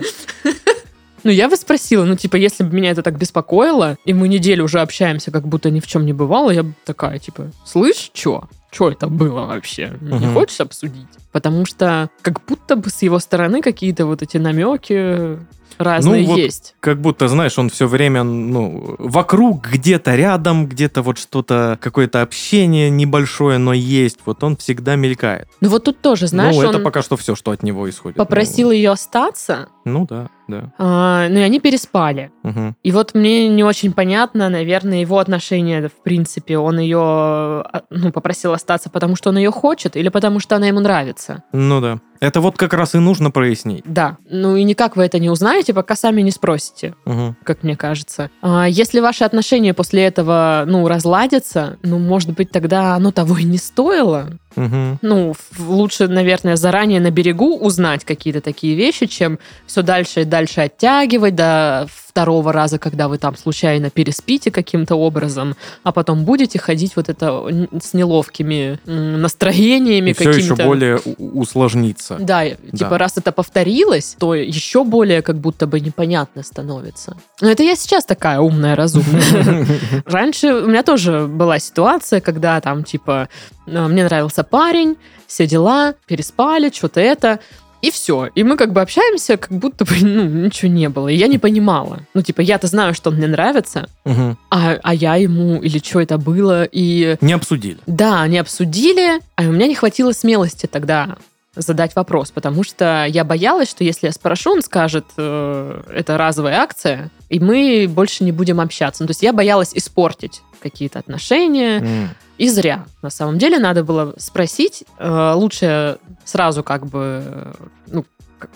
Ну, 1.24 1.30
я 1.30 1.50
бы 1.50 1.56
спросила, 1.56 2.04
ну, 2.06 2.16
типа, 2.16 2.36
если 2.36 2.64
бы 2.64 2.74
меня 2.76 2.90
это 2.92 3.04
так 3.04 3.18
беспокоило, 3.18 3.98
и 4.06 4.14
мы 4.14 4.28
неделю 4.28 4.64
уже 4.66 4.80
общаемся, 4.80 5.30
как 5.30 5.48
будто 5.48 5.70
ни 5.70 5.80
в 5.80 5.86
чем 5.86 6.06
не 6.06 6.14
бывало, 6.14 6.50
я 6.50 6.64
бы 6.64 6.74
такая, 6.84 7.20
типа, 7.20 7.52
слышь, 7.64 8.10
чё? 8.14 8.46
Чё 8.72 8.90
это 8.90 9.08
было 9.08 9.42
вообще? 9.46 9.94
Не 10.02 10.14
Мгм. 10.18 10.34
хочешь 10.34 10.60
обсудить? 10.62 11.06
Потому 11.32 11.66
что 11.66 12.10
как 12.24 12.44
будто 12.48 12.76
бы 12.76 12.90
с 12.90 13.02
его 13.04 13.20
стороны 13.20 13.62
какие-то 13.62 14.06
вот 14.08 14.22
эти 14.24 14.38
намеки 14.38 15.38
разные 15.78 16.22
Ну, 16.24 16.28
вот 16.28 16.38
есть. 16.38 16.76
Как 16.80 17.00
будто, 17.02 17.28
знаешь, 17.28 17.58
он 17.58 17.70
все 17.70 17.88
время, 17.88 18.24
ну, 18.24 18.96
вокруг, 19.00 19.68
где-то 19.70 20.16
рядом, 20.16 20.68
где-то 20.68 21.02
вот 21.02 21.18
что-то, 21.18 21.78
какое-то 21.82 22.22
общение 22.22 22.90
небольшое, 22.90 23.58
но 23.58 23.74
есть. 23.74 24.20
Вот 24.26 24.44
он 24.44 24.58
всегда 24.58 24.96
мелькает. 24.96 25.48
Ну, 25.62 25.70
вот 25.70 25.84
тут 25.84 26.02
тоже, 26.02 26.28
знаешь, 26.28 26.56
ну, 26.56 26.64
это 26.64 26.78
он 26.78 26.84
пока 26.84 27.02
что 27.02 27.18
все, 27.18 27.36
что 27.36 27.52
от 27.52 27.64
него 27.64 27.90
исходит. 27.90 28.18
попросил 28.18 28.72
ее 28.72 28.92
остаться, 28.92 29.70
Ну, 29.86 30.00
ну 30.02 30.08
да, 30.08 30.30
да. 30.48 30.72
а, 30.78 31.28
ну, 31.30 31.40
и 31.40 31.42
они 31.42 31.60
переспали. 31.60 32.32
Мгм. 32.44 32.76
И 32.84 32.92
вот 32.92 33.14
мне 33.14 33.48
не 33.50 33.64
очень 33.64 33.94
понятно, 33.94 34.50
наверное, 34.50 35.02
его 35.02 35.20
отношение, 35.20 35.88
в 35.90 36.04
принципе, 36.04 36.58
он 36.58 36.80
ее, 36.80 37.00
а, 37.00 37.84
ну, 37.90 38.12
попросил 38.12 38.54
остаться, 38.54 38.90
потому 38.90 39.16
что 39.16 39.30
он 39.30 39.38
ее 39.38 39.52
хочет, 39.52 39.96
или 39.96 40.10
потому 40.10 40.40
что 40.40 40.56
она 40.56 40.68
ему 40.68 40.80
нравится. 40.80 41.44
Ну 41.52 41.82
да. 41.82 42.00
Это 42.22 42.40
вот 42.40 42.56
как 42.56 42.74
раз 42.76 42.94
и 42.94 43.00
нужно 43.00 43.32
прояснить. 43.32 43.82
Да. 43.84 44.18
Ну 44.30 44.56
и 44.56 44.64
никак 44.64 44.96
вы 44.96 45.04
это 45.04 45.18
не 45.18 45.32
узнаете, 45.32 45.74
пока 45.74 45.96
сами 45.96 46.22
не 46.22 46.30
спросите, 46.30 46.94
Мгм. 47.06 47.36
как 47.44 47.64
мне 47.64 47.76
кажется. 47.76 48.30
А 48.44 48.66
если 48.70 49.00
ваши 49.00 49.24
отношения 49.24 49.74
после 49.74 50.04
этого, 50.04 50.64
ну, 50.68 50.88
разладятся, 50.88 51.80
ну, 51.82 51.98
может 51.98 52.30
быть, 52.36 52.52
тогда 52.52 52.94
оно 52.96 53.12
того 53.12 53.40
и 53.40 53.44
не 53.44 53.58
стоило. 53.58 54.38
Мгм. 54.56 55.00
Ну, 55.02 55.34
лучше, 55.60 56.08
наверное, 56.08 56.56
заранее 56.56 57.00
на 57.00 57.12
берегу 57.12 57.58
узнать 57.58 58.06
какие-то 58.06 58.42
такие 58.42 58.76
вещи, 58.76 59.06
чем 59.06 59.40
все 59.66 59.82
дальше 59.82 60.22
и 60.22 60.26
дальше 60.26 60.62
оттягивать 60.62 61.36
до 61.36 61.88
второго 61.90 62.52
раза, 62.52 62.78
когда 62.78 63.08
вы 63.08 63.18
там 63.18 63.38
случайно 63.38 63.90
переспите 63.90 64.52
каким-то 64.52 64.96
образом, 64.96 65.56
а 65.84 65.94
потом 65.94 66.26
будете 66.26 66.60
ходить 66.60 66.98
вот 66.98 67.08
это 67.08 67.42
с 67.82 67.94
неловкими 67.94 68.80
настроениями 68.86 70.10
И 70.10 70.14
все 70.14 70.30
еще 70.32 70.40
какими-то. 70.56 70.66
более 70.66 70.98
усложнится. 71.18 72.18
Да, 72.20 72.44
и, 72.44 72.56
типа, 72.56 72.90
Да. 72.92 72.98
раз 72.98 73.18
это 73.18 73.32
повторилось, 73.32 74.16
то 74.20 74.36
еще 74.36 74.84
более 74.84 75.22
как 75.22 75.38
будто 75.38 75.68
бы 75.68 75.80
непонятно 75.80 76.44
становится. 76.44 77.16
Но 77.40 77.50
это 77.50 77.64
я 77.64 77.76
сейчас 77.76 78.06
такая 78.06 78.40
умная, 78.40 78.76
разумная. 78.76 79.66
Раньше 80.06 80.54
у 80.54 80.68
меня 80.68 80.84
тоже 80.84 81.28
была 81.28 81.60
ситуация, 81.60 82.20
когда 82.20 82.60
там, 82.62 82.84
типа, 82.84 83.30
э, 83.68 83.88
мне 83.88 84.04
нравился 84.04 84.41
парень, 84.44 84.98
все 85.28 85.48
дела, 85.48 85.96
переспали, 86.08 86.70
что-то 86.72 87.00
это, 87.00 87.40
и 87.82 87.90
все. 87.90 88.30
И 88.36 88.44
мы 88.44 88.58
как 88.58 88.74
бы 88.74 88.82
общаемся, 88.82 89.38
как 89.38 89.52
будто 89.52 89.86
бы, 89.86 89.96
ну, 90.02 90.24
ничего 90.26 90.72
не 90.72 90.88
было. 90.90 91.08
И 91.08 91.16
я 91.16 91.28
не 91.28 91.40
понимала. 91.40 92.02
Ну, 92.14 92.22
типа, 92.22 92.42
я-то 92.42 92.68
знаю, 92.68 92.94
что 92.94 93.10
он 93.10 93.18
мне 93.18 93.28
нравится, 93.28 93.90
Мгм. 94.06 94.38
а, 94.50 94.78
а 94.84 94.94
я 94.94 95.16
ему, 95.16 95.62
или 95.62 95.80
что 95.80 96.00
это 96.00 96.18
было, 96.18 96.64
и... 96.64 97.18
Не 97.22 97.34
обсудили. 97.34 97.78
Да, 97.88 98.22
они 98.22 98.38
обсудили, 98.38 99.20
а 99.36 99.42
у 99.44 99.52
меня 99.52 99.68
не 99.68 99.76
хватило 99.76 100.12
смелости 100.12 100.68
тогда 100.68 101.18
задать 101.56 101.96
вопрос, 101.96 102.32
потому 102.32 102.64
что 102.64 103.06
я 103.10 103.26
боялась, 103.26 103.70
что 103.70 103.84
если 103.84 104.08
я 104.08 104.14
спрошу, 104.14 104.52
он 104.52 104.62
скажет, 104.62 105.06
э, 105.18 105.82
это 105.94 106.18
разовая 106.18 106.60
акция, 106.60 107.10
и 107.30 107.40
мы 107.42 107.88
больше 107.90 108.24
не 108.24 108.32
будем 108.32 108.62
общаться. 108.62 109.04
Ну, 109.04 109.08
то 109.08 109.12
есть 109.12 109.22
я 109.22 109.34
боялась 109.34 109.72
испортить 109.74 110.42
какие-то 110.62 111.00
отношения, 111.00 111.80
М. 111.80 112.10
и 112.38 112.48
зря. 112.50 112.86
На 113.02 113.10
самом 113.10 113.38
деле 113.38 113.60
надо 113.60 113.84
было 113.84 114.14
спросить, 114.18 114.84
э, 114.98 115.34
лучше 115.36 115.98
сразу 116.24 116.64
как 116.64 116.86
бы, 116.86 117.24
э, 117.26 117.54
ну, 117.88 118.06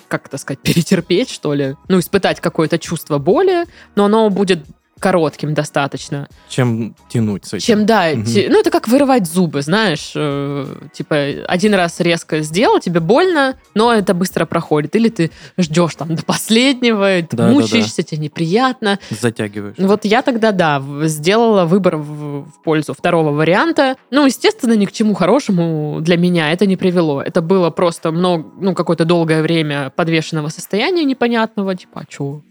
как 0.08 0.28
это 0.28 0.38
сказать, 0.38 0.60
перетерпеть, 0.64 1.30
что 1.30 1.54
ли, 1.54 1.76
ну, 1.88 2.00
испытать 2.00 2.40
какое-то 2.40 2.80
чувство 2.80 3.18
боли, 3.18 3.66
но 3.96 4.06
оно 4.06 4.30
будет 4.30 4.66
коротким 5.00 5.54
достаточно, 5.54 6.28
Чем 6.48 6.96
тянуть 7.10 7.46
с 7.46 7.54
этим? 7.54 7.66
чем, 7.66 7.86
да, 7.86 8.12
Мгм. 8.14 8.24
те- 8.24 8.48
ну, 8.50 8.60
это 8.60 8.72
как 8.72 8.88
вырывать 8.88 9.28
зубы, 9.28 9.62
знаешь, 9.62 10.14
э, 10.16 10.66
типа, 10.94 11.16
один 11.48 11.74
раз 11.74 12.00
резко 12.00 12.40
сделал, 12.42 12.80
тебе 12.80 13.00
больно, 13.02 13.56
но 13.74 13.94
это 13.94 14.14
быстро 14.14 14.46
проходит, 14.46 14.96
или 14.96 15.10
ты 15.10 15.32
ждешь 15.58 15.96
там 15.96 16.16
до 16.16 16.24
последнего, 16.24 17.08
ты 17.22 17.36
Да, 17.36 17.48
да, 17.48 17.52
мучаешься, 17.52 18.04
тебе 18.04 18.22
неприятно, 18.24 19.00
Затягиваешь. 19.10 19.76
вот 19.78 20.06
я 20.06 20.22
тогда, 20.22 20.52
да, 20.52 20.82
сделала 21.04 21.66
выбор 21.66 21.98
в, 21.98 22.46
в 22.46 22.64
пользу 22.64 22.94
второго 22.94 23.32
варианта. 23.32 23.98
Ну, 24.12 24.26
естественно, 24.26 24.74
ни 24.74 24.86
к 24.86 24.92
чему 24.92 25.14
хорошему 25.14 25.98
для 26.02 26.18
меня 26.18 26.52
это 26.52 26.66
не 26.66 26.78
привело. 26.78 27.22
Это 27.22 27.42
было 27.42 27.70
просто 27.70 28.12
много, 28.12 28.50
ну, 28.60 28.74
какое-то 28.74 29.06
долгое 29.06 29.42
время 29.42 29.92
подвешенного 29.96 30.50
состояния 30.50 31.04
непонятного, 31.04 31.76
типа, 31.76 32.02
а 32.02 32.06
чё? 32.06 32.42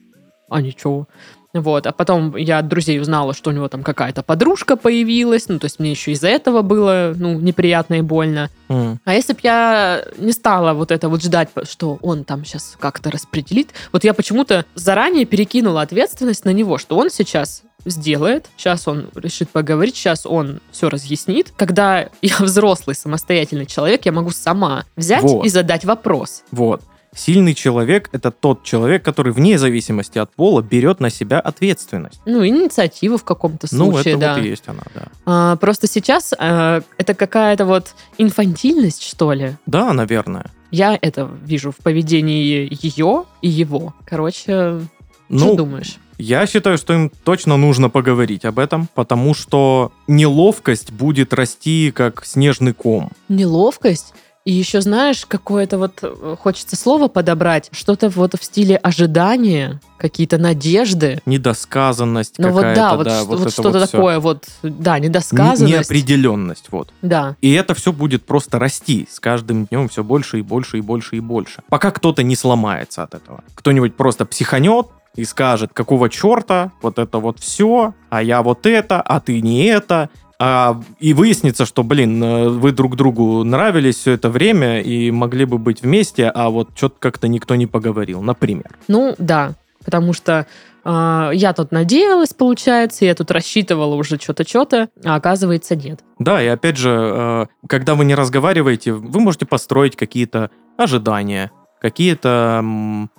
А 0.51 0.61
ничего. 0.61 1.09
Вот, 1.55 1.87
а 1.87 1.93
потом 1.93 2.37
я 2.37 2.59
от 2.59 2.69
друзей 2.69 3.01
узнала, 3.01 3.33
что 3.33 3.51
у 3.51 3.53
него 3.53 3.69
там 3.69 3.85
какая-то 3.85 4.25
подружка 4.25 4.77
появилась, 4.77 5.49
ну, 5.49 5.61
то 5.61 5.67
есть 5.67 5.79
мне 5.79 5.93
еще 5.93 6.11
из-за 6.11 6.29
этого 6.29 6.63
было, 6.63 7.15
ну, 7.17 7.39
неприятно 7.39 7.95
и 7.95 8.01
больно. 8.03 8.51
М. 8.69 9.01
А 9.05 9.15
если 9.15 9.35
бы 9.35 9.39
я 9.45 10.05
не 10.19 10.33
стала 10.33 10.73
вот 10.75 10.91
это 10.91 11.09
вот 11.09 11.23
ждать, 11.23 11.51
что 11.71 11.99
он 12.03 12.25
там 12.25 12.45
сейчас 12.45 12.77
как-то 12.79 13.11
распределит, 13.13 13.71
вот 13.93 14.03
я 14.03 14.15
почему-то 14.15 14.65
заранее 14.75 15.27
перекинула 15.27 15.83
ответственность 15.83 16.45
на 16.45 16.51
него, 16.51 16.77
что 16.77 16.97
он 16.97 17.09
сейчас 17.09 17.63
сделает, 17.87 18.47
сейчас 18.57 18.89
он 18.89 19.09
решит 19.15 19.51
поговорить, 19.51 19.95
сейчас 19.95 20.27
он 20.27 20.61
все 20.73 20.89
разъяснит. 20.89 21.53
Когда 21.57 22.09
я 22.23 22.37
взрослый, 22.41 22.97
самостоятельный 22.97 23.67
человек, 23.67 24.07
я 24.07 24.13
могу 24.13 24.31
сама 24.31 24.85
взять 24.97 25.23
Вот. 25.23 25.45
и 25.45 25.49
задать 25.49 25.85
вопрос. 25.85 26.43
Вот. 26.51 26.83
Сильный 27.15 27.55
человек– 27.55 28.09
это 28.13 28.31
тот 28.31 28.65
человек, 28.65 29.05
который 29.05 29.33
вне 29.33 29.59
зависимости 29.59 30.19
от 30.19 30.33
пола 30.33 30.63
берет 30.63 31.01
на 31.01 31.11
себя 31.11 31.39
ответственность. 31.41 32.21
Ну, 32.27 32.45
инициативу 32.47 33.17
в 33.19 33.25
каком-то 33.25 33.69
ну, 33.71 33.93
случае, 33.93 34.15
это 34.15 34.21
да. 34.21 34.35
вот 34.35 34.45
и 34.45 34.49
есть 34.49 34.65
она, 34.67 34.83
да. 34.95 35.03
А, 35.25 35.57
просто 35.57 35.87
сейчас 35.87 36.35
а, 36.39 36.83
это 36.99 37.15
какая-то 37.15 37.67
вот 37.67 37.95
инфантильность, 38.19 39.03
что 39.03 39.33
ли. 39.33 39.57
Да, 39.67 39.93
наверное. 39.93 40.51
Я 40.71 40.99
это 41.01 41.31
вижу 41.45 41.71
в 41.71 41.77
поведении 41.77 42.69
ее 42.83 43.25
и 43.43 43.49
его. 43.49 43.95
Короче, 44.05 44.43
что 44.43 44.81
Ну, 45.29 45.55
думаешь? 45.55 45.99
я 46.19 46.47
считаю, 46.47 46.79
что 46.79 46.93
им 46.95 47.11
точно 47.23 47.57
нужно 47.57 47.91
поговорить 47.91 48.45
об 48.45 48.59
этом, 48.59 48.89
потому 48.95 49.35
что 49.35 49.93
неловкость 50.09 50.91
будет 50.91 51.33
расти 51.33 51.93
как 51.95 52.25
снежный 52.25 52.73
ком. 52.73 53.11
неловкость. 53.29 54.15
И 54.45 54.53
еще, 54.53 54.83
знаешь, 54.83 55.25
какое-то 55.25 55.79
вот 55.79 56.01
э, 56.03 56.37
хочется 56.39 56.77
слово 56.77 57.09
подобрать, 57.09 57.71
что-то 57.73 58.11
вот 58.11 58.35
в 58.39 58.45
стиле 58.45 58.77
ожидания, 58.77 59.81
какие-то 59.97 60.37
надежды. 60.37 61.23
Недосказанность 61.25 62.35
Ну 62.37 62.51
вот 62.51 62.57
какая-то, 62.63 62.81
да, 62.81 62.95
вот, 62.97 63.07
да, 63.07 63.25
вот 63.25 63.41
это 63.41 63.51
что-то 63.51 63.79
вот 63.79 63.91
такое 63.91 64.21
вот, 64.21 64.45
да, 64.63 64.99
Не- 64.99 65.09
недосказанность. 65.09 65.73
Неопределенность, 65.73 66.67
вот. 66.71 66.93
Да. 67.01 67.37
И 67.41 67.53
это 67.53 67.73
все 67.75 67.91
будет 67.91 68.27
просто 68.27 68.59
расти 68.59 69.09
с 69.11 69.19
каждым 69.19 69.65
днем 69.65 69.89
все 69.89 70.05
больше 70.05 70.41
и 70.41 70.43
больше 70.43 70.77
и 70.77 70.83
больше 70.83 71.17
и 71.17 71.21
больше. 71.21 71.63
Пока 71.71 71.91
кто-то 71.91 72.23
не 72.23 72.37
сломается 72.37 73.03
от 73.03 73.15
этого. 73.15 73.43
Кто-нибудь 73.55 73.97
просто 73.97 74.27
психанет 74.27 74.89
и 75.17 75.25
скажет, 75.25 75.71
какого 75.73 76.11
черта, 76.11 76.73
вот 76.83 76.99
это 76.99 77.19
вот 77.19 77.39
все, 77.39 77.95
а 78.11 78.23
я 78.23 78.43
вот 78.43 78.67
это, 78.67 79.01
а 79.01 79.21
ты 79.21 79.41
не 79.41 79.65
это. 79.67 80.11
А, 80.47 80.79
и 81.01 81.15
выяснится, 81.15 81.65
что, 81.65 81.83
блин, 81.83 82.23
э, 82.23 82.49
вы 82.51 82.73
друг 82.73 82.97
другу 82.97 83.45
нравились 83.45 83.97
все 83.97 84.13
это 84.13 84.29
время 84.29 84.83
и 84.83 85.11
могли 85.11 85.47
бы 85.47 85.57
быть 85.57 85.81
вместе, 85.81 86.29
а 86.29 86.51
вот 86.51 86.69
что-то 86.75 86.97
как-то 86.99 87.29
никто 87.29 87.55
не 87.55 87.67
поговорил, 87.67 88.21
например. 88.21 88.77
Ну, 88.87 89.15
да. 89.17 89.55
Потому 89.83 90.13
что 90.13 90.47
э, 90.85 91.31
я 91.33 91.55
тут 91.55 91.73
надеялась, 91.73 92.35
получается, 92.35 93.07
я 93.07 93.15
тут 93.15 93.31
рассчитывала 93.31 93.95
уже 93.95 94.19
что-то, 94.21 94.47
что-то, 94.47 94.91
а 95.03 95.15
оказывается 95.15 95.77
нет. 95.77 96.01
Да, 96.19 96.43
и 96.43 96.47
опять 96.47 96.77
же, 96.77 96.91
э, 96.91 97.47
когда 97.67 97.95
вы 97.95 98.05
не 98.05 98.15
разговариваете, 98.15 98.93
вы 98.93 99.21
можете 99.21 99.47
построить 99.47 99.97
какие-то 99.97 100.51
ожидания, 100.77 101.53
какие-то 101.85 102.63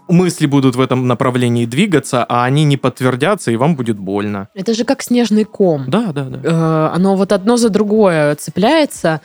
мысли 0.08 0.48
будут 0.48 0.76
в 0.76 0.82
этом 0.82 1.08
направлении 1.08 1.68
двигаться, 1.68 2.26
а 2.28 2.46
они 2.46 2.64
не 2.64 2.78
подтвердятся, 2.78 3.52
и 3.52 3.58
вам 3.58 3.76
будет 3.76 4.00
больно. 4.00 4.48
Это 4.56 4.74
же 4.74 4.86
как 4.86 5.04
снежный 5.04 5.44
ком. 5.44 5.84
Да, 5.88 6.12
да, 6.12 6.24
да. 6.24 6.40
Э, 6.44 6.96
оно 6.96 7.16
вот 7.16 7.32
одно 7.32 7.58
за 7.58 7.70
другое 7.70 8.34
цепляется, 8.34 9.22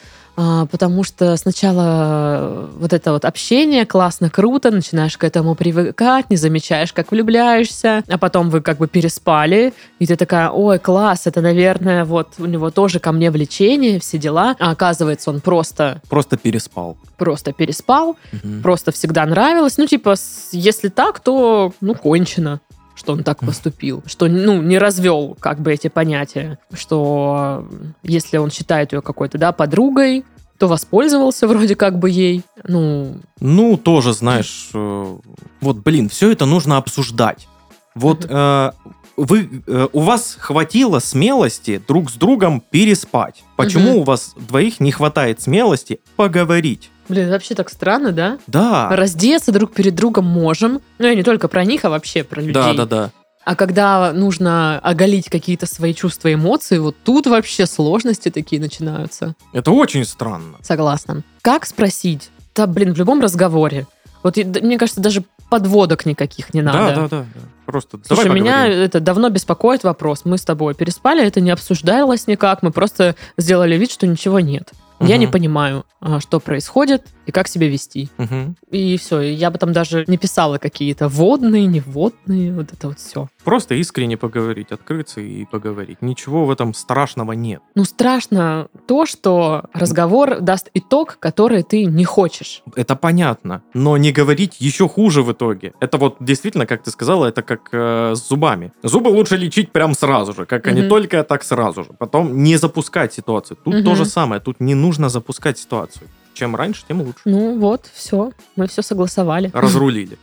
потому 0.70 1.04
что 1.04 1.36
сначала 1.36 2.68
вот 2.78 2.92
это 2.92 3.12
вот 3.12 3.24
общение 3.24 3.84
классно, 3.86 4.30
круто, 4.30 4.70
начинаешь 4.70 5.16
к 5.16 5.24
этому 5.24 5.54
привыкать, 5.54 6.30
не 6.30 6.36
замечаешь, 6.36 6.92
как 6.92 7.10
влюбляешься, 7.10 8.02
а 8.08 8.18
потом 8.18 8.50
вы 8.50 8.60
как 8.60 8.78
бы 8.78 8.88
переспали, 8.88 9.72
и 9.98 10.06
ты 10.06 10.16
такая, 10.16 10.50
ой, 10.50 10.78
класс, 10.78 11.26
это, 11.26 11.40
наверное, 11.40 12.04
вот 12.04 12.28
у 12.38 12.46
него 12.46 12.70
тоже 12.70 13.00
ко 13.00 13.12
мне 13.12 13.30
влечение, 13.30 13.98
все 14.00 14.18
дела, 14.18 14.56
а 14.58 14.70
оказывается, 14.70 15.30
он 15.30 15.40
просто, 15.40 16.00
Просто 16.08 16.36
переспал. 16.36 16.96
просто 17.16 17.52
переспал, 17.52 18.16
Мгм. 18.32 18.62
просто 18.62 18.92
всегда 18.92 19.26
нравилось, 19.26 19.76
ну, 19.78 19.86
типа, 19.86 20.14
если 20.52 20.88
так, 20.88 21.20
то, 21.20 21.72
ну, 21.80 21.94
кончено 21.94 22.60
что 23.00 23.14
он 23.14 23.24
так 23.24 23.40
поступил, 23.40 24.02
что, 24.06 24.28
ну, 24.28 24.60
не 24.60 24.76
развел 24.78 25.36
как 25.40 25.58
бы 25.60 25.72
эти 25.72 25.88
понятия, 25.88 26.58
что 26.74 27.66
если 28.02 28.36
он 28.36 28.50
считает 28.50 28.92
ее 28.92 29.00
какой-то, 29.00 29.38
да, 29.38 29.52
подругой, 29.52 30.24
то 30.58 30.68
воспользовался 30.68 31.48
вроде 31.48 31.74
как 31.74 31.98
бы 31.98 32.10
ей, 32.10 32.42
ну, 32.64 33.16
Ну, 33.40 33.78
тоже, 33.78 34.12
знаешь, 34.12 34.68
э, 34.74 35.16
вот, 35.62 35.76
блин, 35.78 36.10
все 36.10 36.30
это 36.30 36.44
нужно 36.44 36.76
обсуждать. 36.76 37.48
Вот 37.94 38.26
э, 38.28 38.70
вы, 39.16 39.62
э, 39.66 39.88
у 39.92 40.00
вас 40.00 40.36
хватило 40.38 40.98
смелости 40.98 41.80
друг 41.86 42.10
с 42.10 42.14
другом 42.14 42.60
переспать. 42.70 43.42
Почему 43.56 43.90
Мгм. 43.90 43.96
у 43.98 44.02
вас 44.04 44.34
двоих 44.36 44.80
не 44.80 44.92
хватает 44.92 45.40
смелости 45.40 46.00
поговорить? 46.16 46.90
блин, 47.08 47.28
вообще 47.28 47.56
так 47.56 47.70
странно, 47.70 48.12
да? 48.12 48.38
Да. 48.46 48.88
Раздеться 48.94 49.50
друг 49.50 49.72
перед 49.74 49.96
другом 49.96 50.26
можем, 50.26 50.80
ну, 51.00 51.08
я 51.08 51.16
не 51.16 51.24
только 51.24 51.48
про 51.48 51.64
них, 51.64 51.84
а 51.84 51.90
вообще 51.90 52.22
про 52.22 52.40
людей. 52.40 52.54
Да, 52.54 52.72
да, 52.72 52.86
да. 52.86 53.10
А 53.44 53.56
когда 53.56 54.12
нужно 54.12 54.78
оголить 54.78 55.28
какие-то 55.28 55.66
свои 55.66 55.92
чувства, 55.92 56.32
эмоции, 56.32 56.78
вот 56.78 56.94
тут 57.02 57.26
вообще 57.26 57.66
сложности 57.66 58.28
такие 58.30 58.60
начинаются. 58.62 59.34
Это 59.52 59.72
очень 59.72 60.04
странно. 60.04 60.58
Согласна. 60.62 61.24
Как 61.42 61.66
спросить? 61.66 62.30
Да, 62.54 62.68
блин, 62.68 62.94
в 62.94 62.98
любом 62.98 63.20
разговоре. 63.20 63.88
Вот 64.22 64.38
и- 64.38 64.44
мне 64.44 64.78
кажется, 64.78 65.00
даже 65.00 65.24
подводок 65.50 66.06
никаких 66.06 66.54
не 66.54 66.62
надо. 66.62 66.78
Да, 66.78 66.94
да, 66.94 67.08
да. 67.08 67.26
да. 67.34 67.40
Просто 67.66 67.98
Слушай, 68.04 68.24
давай 68.24 68.40
меня 68.40 68.52
поговорим. 68.52 68.78
это 68.80 69.00
давно 69.00 69.28
беспокоит 69.28 69.84
вопрос. 69.84 70.22
Мы 70.24 70.38
с 70.38 70.42
тобой 70.42 70.74
переспали, 70.74 71.24
это 71.24 71.40
не 71.40 71.50
обсуждалось 71.50 72.26
никак, 72.26 72.62
мы 72.62 72.70
просто 72.70 73.14
сделали 73.36 73.76
вид, 73.76 73.90
что 73.90 74.06
ничего 74.06 74.40
нет. 74.40 74.72
Я 75.00 75.16
не 75.16 75.26
понимаю, 75.26 75.86
а, 76.00 76.20
что 76.20 76.40
происходит 76.40 77.06
и 77.30 77.32
как 77.32 77.48
себя 77.48 77.68
вести. 77.68 78.08
Мгм. 78.18 78.56
И 78.70 78.96
все, 78.98 79.20
я 79.20 79.50
бы 79.50 79.58
там 79.58 79.72
даже 79.72 80.04
не 80.08 80.18
писала 80.18 80.58
какие-то 80.58 81.08
водные, 81.08 81.66
неводные, 81.66 82.52
вот 82.52 82.72
это 82.72 82.88
вот 82.88 82.98
все. 82.98 83.28
Просто 83.44 83.74
искренне 83.76 84.16
поговорить, 84.16 84.72
открыться 84.72 85.20
и 85.20 85.44
поговорить. 85.46 86.02
Ничего 86.02 86.44
в 86.44 86.50
этом 86.50 86.74
страшного 86.74 87.32
нет. 87.32 87.60
Ну, 87.74 87.84
страшно 87.84 88.68
то, 88.86 89.06
что 89.06 89.64
разговор 89.72 90.40
даст 90.40 90.68
итог, 90.74 91.16
который 91.20 91.62
ты 91.62 91.84
не 91.86 92.04
хочешь. 92.04 92.62
Это 92.76 92.96
понятно. 92.96 93.62
Но 93.74 93.96
не 93.96 94.12
говорить 94.12 94.56
еще 94.60 94.88
хуже 94.88 95.22
в 95.22 95.32
итоге. 95.32 95.72
Это 95.80 95.96
вот 95.98 96.16
действительно, 96.20 96.66
как 96.66 96.82
ты 96.82 96.90
сказала, 96.90 97.26
это 97.26 97.42
как 97.42 97.68
э, 97.72 98.14
с 98.14 98.28
зубами. 98.28 98.72
Зубы 98.82 99.08
лучше 99.08 99.36
лечить 99.36 99.72
прям 99.72 99.94
сразу 99.94 100.32
же. 100.32 100.46
Как 100.46 100.66
они 100.66 100.80
Мгм. 100.80 100.88
только, 100.90 101.22
так 101.24 101.44
сразу 101.44 101.84
же. 101.84 101.90
Потом 101.98 102.42
не 102.42 102.56
запускать 102.56 103.14
ситуацию. 103.14 103.56
Тут 103.64 103.74
Мгм. 103.74 103.84
то 103.84 103.94
же 103.94 104.04
самое. 104.04 104.40
Тут 104.40 104.60
не 104.60 104.74
нужно 104.74 105.08
запускать 105.08 105.58
ситуацию. 105.58 106.08
Чем 106.40 106.56
раньше, 106.56 106.84
тем 106.88 107.02
лучше. 107.02 107.20
Ну 107.26 107.58
вот, 107.58 107.90
все, 107.92 108.32
мы 108.56 108.66
все 108.66 108.80
согласовали. 108.80 109.50
Разрулили. 109.52 110.16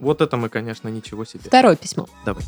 Вот 0.00 0.20
это 0.20 0.36
мы, 0.36 0.48
конечно, 0.48 0.86
ничего 0.86 1.24
себе. 1.24 1.40
Второе 1.46 1.74
письмо. 1.74 2.06
Давай. 2.24 2.44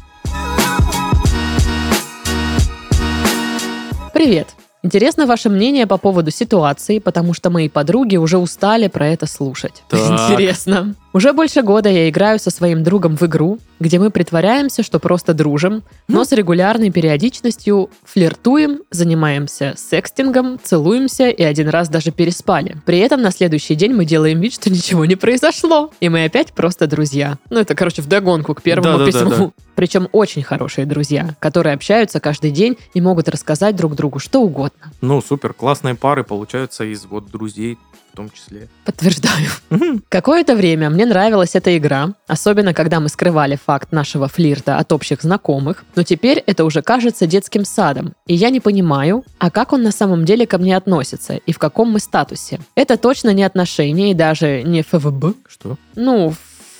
Привет. 4.15 4.55
Интересно 4.85 5.27
ваше 5.27 5.49
мнение 5.49 5.89
по 5.89 5.99
поводу 5.99 6.31
ситуации, 6.31 7.01
потому 7.01 7.35
что 7.35 7.51
мои 7.51 7.69
подруги 7.69 8.15
уже 8.17 8.39
устали 8.39 8.87
про 8.87 9.09
это 9.09 9.27
слушать. 9.27 9.83
Так. 9.89 9.99
Интересно. 10.31 10.95
Уже 11.17 11.33
больше 11.33 11.63
года 11.63 11.89
я 11.89 12.11
играю 12.11 12.39
со 12.39 12.51
своим 12.51 12.83
другом 12.83 13.17
в 13.17 13.23
игру, 13.23 13.59
где 13.81 13.99
мы 13.99 14.11
притворяемся, 14.11 14.83
что 14.83 14.99
просто 14.99 15.33
дружим, 15.33 15.83
но 16.09 16.25
с 16.25 16.33
регулярной 16.33 16.91
периодичностью 16.91 17.89
флиртуем, 18.05 18.83
занимаемся 18.91 19.73
секстингом, 19.79 20.61
целуемся 20.63 21.31
и 21.31 21.43
один 21.43 21.71
раз 21.71 21.89
даже 21.89 22.11
переспали. 22.11 22.77
При 22.85 22.99
этом 22.99 23.23
на 23.23 23.31
следующий 23.31 23.77
день 23.77 23.95
мы 23.95 24.05
делаем 24.05 24.41
вид, 24.41 24.53
что 24.53 24.69
ничего 24.69 25.07
не 25.07 25.17
произошло, 25.17 25.91
и 26.01 26.11
мы 26.11 26.25
опять 26.25 26.53
просто 26.53 26.87
друзья. 26.87 27.39
Ну, 27.49 27.61
это, 27.61 27.75
короче, 27.75 28.03
вдогонку 28.03 28.53
к 28.53 28.61
первому 28.61 28.99
Да-да-да-да. 28.99 29.31
письму. 29.31 29.55
Причем 29.75 30.11
очень 30.13 30.43
хорошие 30.43 30.85
друзья, 30.85 31.35
которые 31.39 31.73
общаются 31.73 32.21
каждый 32.21 32.51
день 32.51 32.77
и 32.93 33.01
могут 33.01 33.31
рассказать 33.31 33.75
друг 33.75 33.95
другу 33.95 34.19
что 34.19 34.43
угодно. 34.43 34.93
Ну, 35.01 35.23
супер. 35.23 35.55
Классные 35.55 35.95
пары 35.95 36.25
получаются 36.25 36.85
из 36.85 37.07
вот 37.07 37.31
друзей 37.31 37.79
в 38.06 38.06
том 38.17 38.31
числе. 38.31 38.69
Подтверждаю. 38.85 39.51
Какое-то 40.09 40.57
время 40.57 40.91
мне 40.91 41.05
нравилась 41.07 41.55
эта 41.55 41.77
игра, 41.77 42.15
особенно 42.27 42.73
когда 42.75 42.99
мы 42.99 43.09
скрывали 43.09 43.59
факт 43.65 43.93
нашего 43.93 44.27
флирта 44.27 44.79
от 44.79 44.93
общих 44.93 45.23
знакомых, 45.23 45.85
но 45.95 46.03
теперь 46.03 46.43
это 46.47 46.65
уже 46.65 46.83
кажется 46.83 47.27
детским 47.27 47.65
садом, 47.65 48.15
и 48.27 48.35
я 48.35 48.51
не 48.51 48.61
понимаю, 48.61 49.25
а 49.39 49.51
как 49.51 49.73
он 49.73 49.83
на 49.83 49.93
самом 49.93 50.25
деле 50.25 50.47
ко 50.47 50.59
мне 50.59 50.77
относится 50.77 51.37
и 51.37 51.53
в 51.53 51.59
каком 51.59 51.91
мы 51.93 52.01
статусе. 52.01 52.61
Это 52.75 52.97
точно 52.97 53.33
не 53.33 53.45
отношения 53.45 54.11
и 54.11 54.15
даже 54.15 54.63
не 54.63 54.83
ФВБ, 54.83 55.37
Что? 55.49 55.77
ну, 55.95 56.35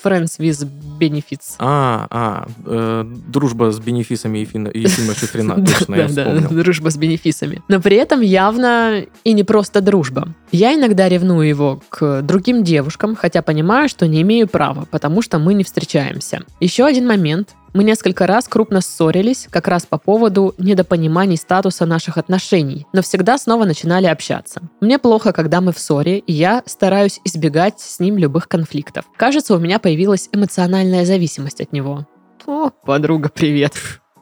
Friends 0.07 0.39
with 0.39 0.67
Benefits. 0.99 1.55
А, 1.59 2.07
а, 2.09 2.47
э, 2.65 3.03
дружба 3.27 3.71
с 3.71 3.79
бенефисами 3.79 4.39
Ефина- 4.39 4.71
Ефима 4.73 5.13
Шифрина. 5.13 5.55
Точно, 5.65 5.95
я 5.95 6.07
Да, 6.07 6.13
да, 6.13 6.23
вспомнил. 6.39 6.63
дружба 6.63 6.89
с 6.89 6.97
бенефисами. 6.97 7.61
Но 7.67 7.81
при 7.81 7.97
этом 7.97 8.21
явно 8.21 9.03
и 9.23 9.33
не 9.33 9.43
просто 9.43 9.81
дружба. 9.81 10.29
Я 10.51 10.73
иногда 10.73 11.07
ревную 11.09 11.47
его 11.47 11.81
к 11.89 12.21
другим 12.21 12.63
девушкам, 12.63 13.15
хотя 13.15 13.41
понимаю, 13.41 13.89
что 13.89 14.07
не 14.07 14.21
имею 14.21 14.47
права, 14.47 14.87
потому 14.91 15.21
что 15.21 15.39
мы 15.39 15.53
не 15.53 15.63
встречаемся. 15.63 16.41
Еще 16.59 16.85
один 16.85 17.07
момент. 17.07 17.49
Мы 17.77 17.83
несколько 17.83 18.25
раз 18.25 18.47
крупно 18.47 18.81
ссорились, 18.81 19.47
как 19.51 19.67
раз 19.67 19.85
по 19.85 19.99
поводу 19.99 20.55
недопониманий 20.57 21.37
статуса 21.37 21.85
наших 21.85 22.17
отношений, 22.17 22.87
но 22.91 23.03
всегда 23.03 23.37
снова 23.37 23.65
начинали 23.65 24.07
общаться. 24.07 24.63
Мне 24.81 24.97
плохо, 24.97 25.31
когда 25.31 25.61
мы 25.61 25.71
в 25.71 25.77
ссоре, 25.77 26.17
и 26.17 26.33
я 26.33 26.63
стараюсь 26.65 27.19
избегать 27.23 27.79
с 27.79 27.99
ним 27.99 28.17
любых 28.17 28.47
конфликтов. 28.47 29.05
Кажется, 29.15 29.53
у 29.53 29.59
меня 29.59 29.77
появилась 29.77 30.27
эмоциональная 30.31 31.05
зависимость 31.05 31.61
от 31.61 31.71
него. 31.71 32.07
О, 32.47 32.71
подруга, 32.71 33.29
привет. 33.29 33.73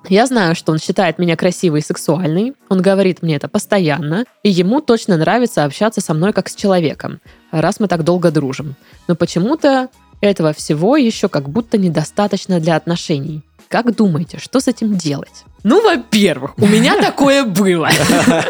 Я 0.10 0.26
знаю, 0.28 0.54
что 0.54 0.74
он 0.74 0.78
считает 0.78 1.18
меня 1.18 1.38
красивой 1.38 1.80
и 1.80 1.84
сексуальной, 1.84 2.56
он 2.68 2.82
говорит 2.82 3.22
мне 3.22 3.38
это 3.38 3.48
постоянно, 3.48 4.26
и 4.44 4.50
ему 4.50 4.82
точно 4.82 5.16
нравится 5.16 5.64
общаться 5.64 6.02
со 6.02 6.14
мной 6.14 6.34
как 6.34 6.50
с 6.50 6.56
человеком, 6.56 7.22
раз 7.52 7.80
мы 7.80 7.88
так 7.88 8.04
долго 8.04 8.32
дружим. 8.32 8.76
Но 9.08 9.16
почему-то 9.16 9.88
этого 10.22 10.54
всего 10.54 10.98
еще 10.98 11.30
как 11.30 11.50
будто 11.50 11.78
недостаточно 11.78 12.60
для 12.60 12.76
отношений. 12.76 13.42
Как 13.68 13.96
думаете, 13.96 14.38
что 14.38 14.60
с 14.60 14.68
этим 14.68 14.96
делать? 14.96 15.44
Ну, 15.64 15.82
во-первых, 15.82 16.58
у 16.60 16.68
меня 16.68 16.96
такое 17.02 17.44
было. 17.44 17.90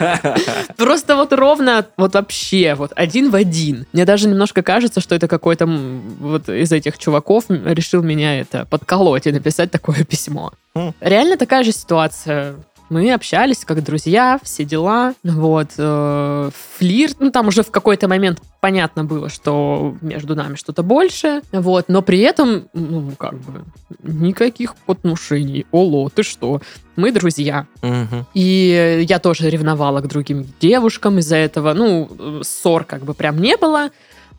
Просто 0.77 1.15
вот 1.15 1.31
ровно, 1.31 1.85
вот 1.95 2.13
вообще, 2.13 2.75
вот 2.75 2.91
один 2.95 3.29
в 3.29 3.35
один. 3.35 3.85
Мне 3.93 4.03
даже 4.03 4.27
немножко 4.27 4.61
кажется, 4.61 4.99
что 4.99 5.15
это 5.15 5.27
какой-то 5.27 5.65
вот 5.65 6.49
из 6.49 6.71
этих 6.73 6.97
чуваков 6.97 7.45
решил 7.49 8.03
меня 8.03 8.39
это 8.39 8.65
подколоть 8.65 9.27
и 9.27 9.31
написать 9.31 9.71
такое 9.71 10.03
письмо. 10.09 10.51
Хм. 10.75 10.93
Реально 10.99 11.37
такая 11.37 11.63
же 11.63 11.71
ситуация. 11.71 12.55
Мы 12.89 13.11
общались 13.11 13.65
как 13.65 13.83
друзья, 13.83 14.39
все 14.43 14.63
дела. 14.63 15.13
Вот. 15.23 15.69
э, 15.77 16.49
флирт. 16.77 17.17
Ну, 17.19 17.31
там 17.31 17.47
уже 17.47 17.63
в 17.63 17.71
какой-то 17.71 18.07
момент 18.07 18.41
понятно 18.59 19.03
было, 19.03 19.29
что 19.29 19.95
между 20.01 20.35
нами 20.35 20.55
что-то 20.55 20.83
больше. 20.83 21.41
Вот. 21.51 21.85
Но 21.87 22.01
при 22.01 22.19
этом, 22.19 22.67
ну, 22.73 23.11
как 23.17 23.35
бы, 23.35 23.63
никаких 24.03 24.75
отношений. 24.87 25.65
Оло, 25.71 26.09
ты 26.09 26.23
что? 26.23 26.61
Мы 26.95 27.11
друзья. 27.11 27.65
Мгм. 27.81 28.25
И 28.33 29.05
я 29.07 29.19
тоже 29.19 29.49
ревновала 29.49 30.01
к 30.01 30.07
другим 30.07 30.45
девушкам 30.59 31.19
из-за 31.19 31.37
этого. 31.37 31.73
Ну, 31.73 32.41
ссор 32.43 32.83
как 32.83 33.03
бы 33.03 33.13
прям 33.13 33.41
не 33.41 33.57
было. 33.57 33.89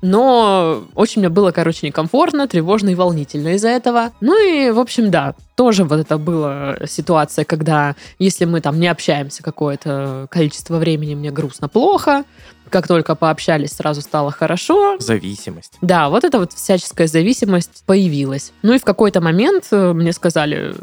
Но 0.03 0.85
очень 0.95 1.21
мне 1.21 1.29
было, 1.29 1.53
короче, 1.53 1.87
некомфортно, 1.87 2.47
тревожно 2.47 2.91
и 2.91 2.95
волнительно 2.95 3.55
из-за 3.55 3.69
этого. 3.69 4.13
Ну 4.21 4.37
и, 4.39 4.71
в 4.71 4.79
общем, 4.79 5.11
да, 5.11 5.35
тоже 5.57 5.85
вот 5.85 6.01
это 6.01 6.19
была 6.19 6.77
ситуация, 6.87 7.45
когда 7.45 7.97
если 8.19 8.45
мы 8.45 8.61
там 8.61 8.79
не 8.79 8.89
общаемся 8.89 9.43
какое-то 9.43 10.27
количество 10.31 10.79
времени, 10.79 11.15
мне 11.15 11.31
грустно, 11.31 11.69
плохо. 11.69 12.25
Как 12.69 12.89
только 12.89 13.15
пообщались, 13.15 13.73
сразу 13.73 14.01
стало 14.01 14.33
хорошо. 14.33 14.97
Зависимость. 14.99 15.75
Да, 15.83 16.09
вот 16.09 16.25
эта 16.25 16.39
вот 16.39 16.53
всяческая 16.53 17.07
зависимость 17.07 17.85
появилась. 17.87 18.53
Ну 18.63 18.75
и 18.75 18.79
в 18.79 18.85
какой-то 18.85 19.21
момент 19.21 19.69
э, 19.71 19.93
мне 19.93 20.13
сказали, 20.13 20.75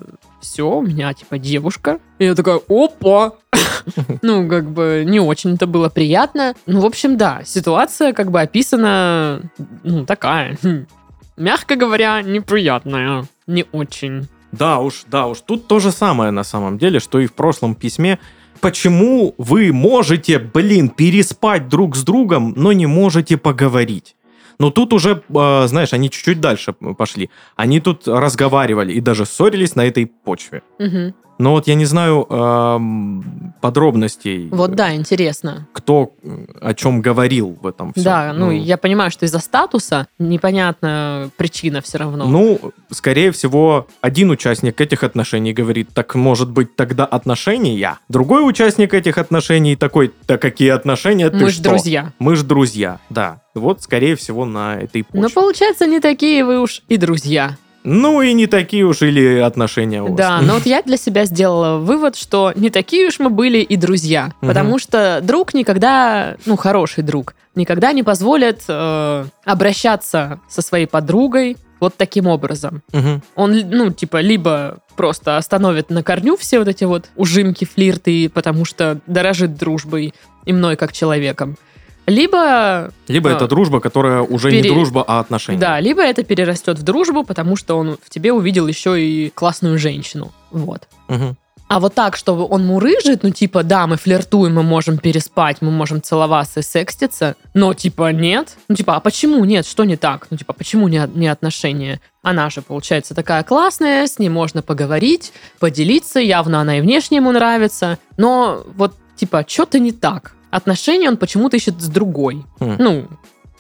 все, 0.44 0.70
у 0.70 0.82
меня 0.82 1.14
типа 1.14 1.40
девушка. 1.40 2.00
И 2.20 2.26
я 2.26 2.36
такая, 2.36 2.60
опа! 2.70 3.34
Ну, 4.22 4.48
как 4.48 4.70
бы 4.70 5.04
не 5.06 5.20
очень-то 5.20 5.68
было 5.68 5.90
приятно. 5.90 6.54
Ну, 6.68 6.80
в 6.80 6.86
общем, 6.86 7.18
да, 7.18 7.42
ситуация 7.44 8.14
как 8.14 8.32
бы 8.32 8.40
описана, 8.40 9.42
ну, 9.84 10.06
такая, 10.06 10.58
мягко 11.38 11.76
говоря, 11.76 12.22
неприятная. 12.22 13.26
Не 13.48 13.66
очень. 13.72 14.28
Да 14.52 14.80
уж, 14.80 15.04
да 15.08 15.28
уж. 15.28 15.42
Тут 15.42 15.68
то 15.68 15.80
же 15.80 15.92
самое 15.92 16.32
на 16.32 16.44
самом 16.44 16.78
деле, 16.78 17.00
что 17.00 17.20
и 17.20 17.26
в 17.26 17.34
прошлом 17.34 17.76
письме. 17.76 18.20
Почему 18.62 19.36
вы 19.38 19.74
можете, 19.74 20.40
блин, 20.40 20.90
переспать 20.90 21.68
друг 21.68 21.98
с 21.98 22.04
другом, 22.04 22.54
но 22.56 22.72
не 22.72 22.86
можете 22.86 23.36
поговорить? 23.36 24.16
Но 24.60 24.72
тут 24.72 24.94
уже, 24.94 25.22
э, 25.30 25.68
знаешь, 25.68 25.94
они 25.94 26.10
чуть-чуть 26.10 26.40
дальше 26.40 26.74
пошли. 26.74 27.30
Они 27.56 27.80
тут 27.80 28.08
разговаривали 28.08 28.94
и 28.94 29.02
даже 29.02 29.26
ссорились 29.26 29.76
на 29.76 29.86
этой 29.86 30.06
почве. 30.06 30.62
Мгм. 30.80 31.14
Но 31.40 31.52
вот 31.52 31.68
я 31.68 31.76
не 31.76 31.86
знаю 31.86 32.28
эм, 32.30 33.54
подробностей. 33.60 34.50
Вот 34.50 34.76
да, 34.76 34.96
интересно. 34.96 35.68
Кто 35.74 36.14
э, 36.24 36.46
о 36.62 36.74
чем 36.74 37.02
говорил 37.02 37.58
в 37.62 37.68
этом 37.68 37.92
всем. 37.92 38.04
Да, 38.04 38.34
ну, 38.34 38.52
я 38.52 38.78
понимаю, 38.78 39.10
что 39.10 39.26
из-за 39.26 39.40
статуса 39.40 40.08
непонятна 40.20 41.32
причина 41.36 41.82
все 41.82 41.98
равно. 41.98 42.26
Ну, 42.26 42.60
скорее 42.92 43.32
всего, 43.32 43.88
один 44.02 44.30
участник 44.30 44.80
этих 44.80 45.04
отношений 45.04 45.54
говорит, 45.54 45.90
так 45.94 46.14
может 46.16 46.52
быть 46.52 46.76
тогда 46.76 47.06
отношения? 47.06 47.98
Другой 48.10 48.48
участник 48.48 48.94
этих 48.94 49.18
отношений 49.18 49.76
такой, 49.76 50.14
да 50.28 50.38
какие 50.38 50.70
отношения, 50.70 51.30
ты 51.30 51.38
Мы 51.38 51.50
ж 51.50 51.56
что? 51.56 51.64
друзья. 51.64 52.14
Мы 52.20 52.36
ж 52.36 52.44
друзья, 52.44 53.00
да. 53.10 53.43
Вот, 53.54 53.82
скорее 53.82 54.16
всего, 54.16 54.46
на 54.46 54.78
этой 54.78 55.04
почве. 55.04 55.22
Но 55.22 55.30
получается, 55.30 55.86
не 55.86 56.00
такие 56.00 56.44
вы 56.44 56.60
уж 56.60 56.82
и 56.88 56.98
друзья. 56.98 57.58
Ну 57.84 58.22
и 58.22 58.34
не 58.34 58.48
такие 58.48 58.86
уж 58.86 59.02
или 59.02 59.40
отношения 59.40 60.02
у 60.02 60.08
вас. 60.08 60.16
Да, 60.16 60.42
но 60.42 60.54
вот 60.54 60.66
я 60.66 60.82
для 60.82 60.96
себя 60.96 61.26
сделала 61.26 61.80
вывод, 61.80 62.16
что 62.16 62.54
не 62.56 62.70
такие 62.70 63.08
уж 63.08 63.20
мы 63.20 63.30
были 63.30 63.58
и 63.58 63.76
друзья. 63.76 64.32
Мгм. 64.40 64.48
Потому 64.48 64.80
что 64.80 65.20
друг 65.22 65.54
никогда, 65.54 66.38
ну, 66.46 66.56
хороший 66.56 67.04
друг, 67.04 67.36
никогда 67.56 67.92
не 67.92 68.04
позволит 68.04 68.64
э, 68.68 69.26
обращаться 69.44 70.40
со 70.50 70.62
своей 70.62 70.86
подругой 70.86 71.58
вот 71.82 71.96
таким 71.98 72.28
образом. 72.28 72.82
Мгм. 72.94 73.22
Он, 73.36 73.62
ну, 73.70 73.92
типа, 73.92 74.22
либо 74.22 74.78
просто 74.96 75.36
остановит 75.36 75.90
на 75.90 76.04
корню 76.04 76.38
все 76.38 76.60
вот 76.60 76.70
эти 76.70 76.86
вот 76.86 77.10
ужимки, 77.18 77.66
флирты, 77.66 78.30
потому 78.30 78.64
что 78.64 79.02
дорожит 79.08 79.58
дружбой 79.58 80.14
и 80.46 80.54
мной 80.54 80.78
как 80.78 80.94
человеком. 80.94 81.58
Либо 82.06 82.92
Либо 83.08 83.30
А. 83.30 83.34
это 83.34 83.48
дружба, 83.48 83.80
которая 83.80 84.22
уже 84.22 84.52
не 84.52 84.62
Пере- 84.62 84.74
дружба, 84.74 85.04
а 85.08 85.20
отношения. 85.20 85.60
Да, 85.60 85.80
либо 85.80 86.02
это 86.02 86.24
перерастет 86.24 86.78
в 86.80 86.84
дружбу, 86.84 87.24
потому 87.24 87.56
что 87.56 87.78
он 87.78 87.98
в 88.02 88.10
тебе 88.10 88.34
увидел 88.34 88.68
еще 88.68 89.02
и 89.02 89.30
классную 89.30 89.78
женщину. 89.78 90.32
Вот. 90.52 90.88
Мгм. 91.08 91.38
А 91.70 91.80
вот 91.80 91.96
так, 91.96 92.16
чтобы 92.16 92.46
он 92.46 92.66
мурыжит, 92.68 93.24
ну, 93.24 93.32
типа, 93.32 93.64
да, 93.64 93.88
мы 93.88 93.98
флиртуем, 93.98 94.54
мы 94.54 94.64
можем 94.64 95.00
переспать, 95.00 95.58
мы 95.62 95.72
можем 95.72 96.04
целоваться 96.04 96.60
и 96.60 96.64
секститься, 96.64 97.36
но, 97.56 97.74
типа, 97.74 98.12
нет. 98.12 98.58
Ну, 98.68 98.76
типа, 98.76 98.96
а 98.96 99.00
почему 99.00 99.44
нет? 99.44 99.66
Что 99.66 99.84
не 99.84 99.96
так? 99.96 100.28
Ну, 100.30 100.38
типа, 100.38 100.54
почему 100.54 100.88
не, 100.88 101.02
не 101.16 101.28
отношения? 101.28 102.00
Она 102.22 102.52
же, 102.52 102.62
получается, 102.62 103.16
такая 103.16 103.42
классная, 103.44 104.06
с 104.06 104.20
ней 104.20 104.30
можно 104.30 104.62
поговорить, 104.62 105.34
поделиться, 105.60 106.20
явно 106.20 106.62
она 106.62 106.78
и 106.78 106.82
внешне 106.82 107.18
ему 107.18 107.32
нравится, 107.32 107.98
но 108.18 108.64
вот, 108.76 108.94
типа, 109.16 109.44
что-то 109.48 109.80
не 109.80 109.94
так. 109.94 110.36
Отношения 110.54 111.10
он 111.10 111.18
почему-то 111.18 111.58
ищет 111.58 111.82
с 111.82 111.88
другой. 111.88 112.46
Хм. 112.60 112.76
Ну, 112.78 113.08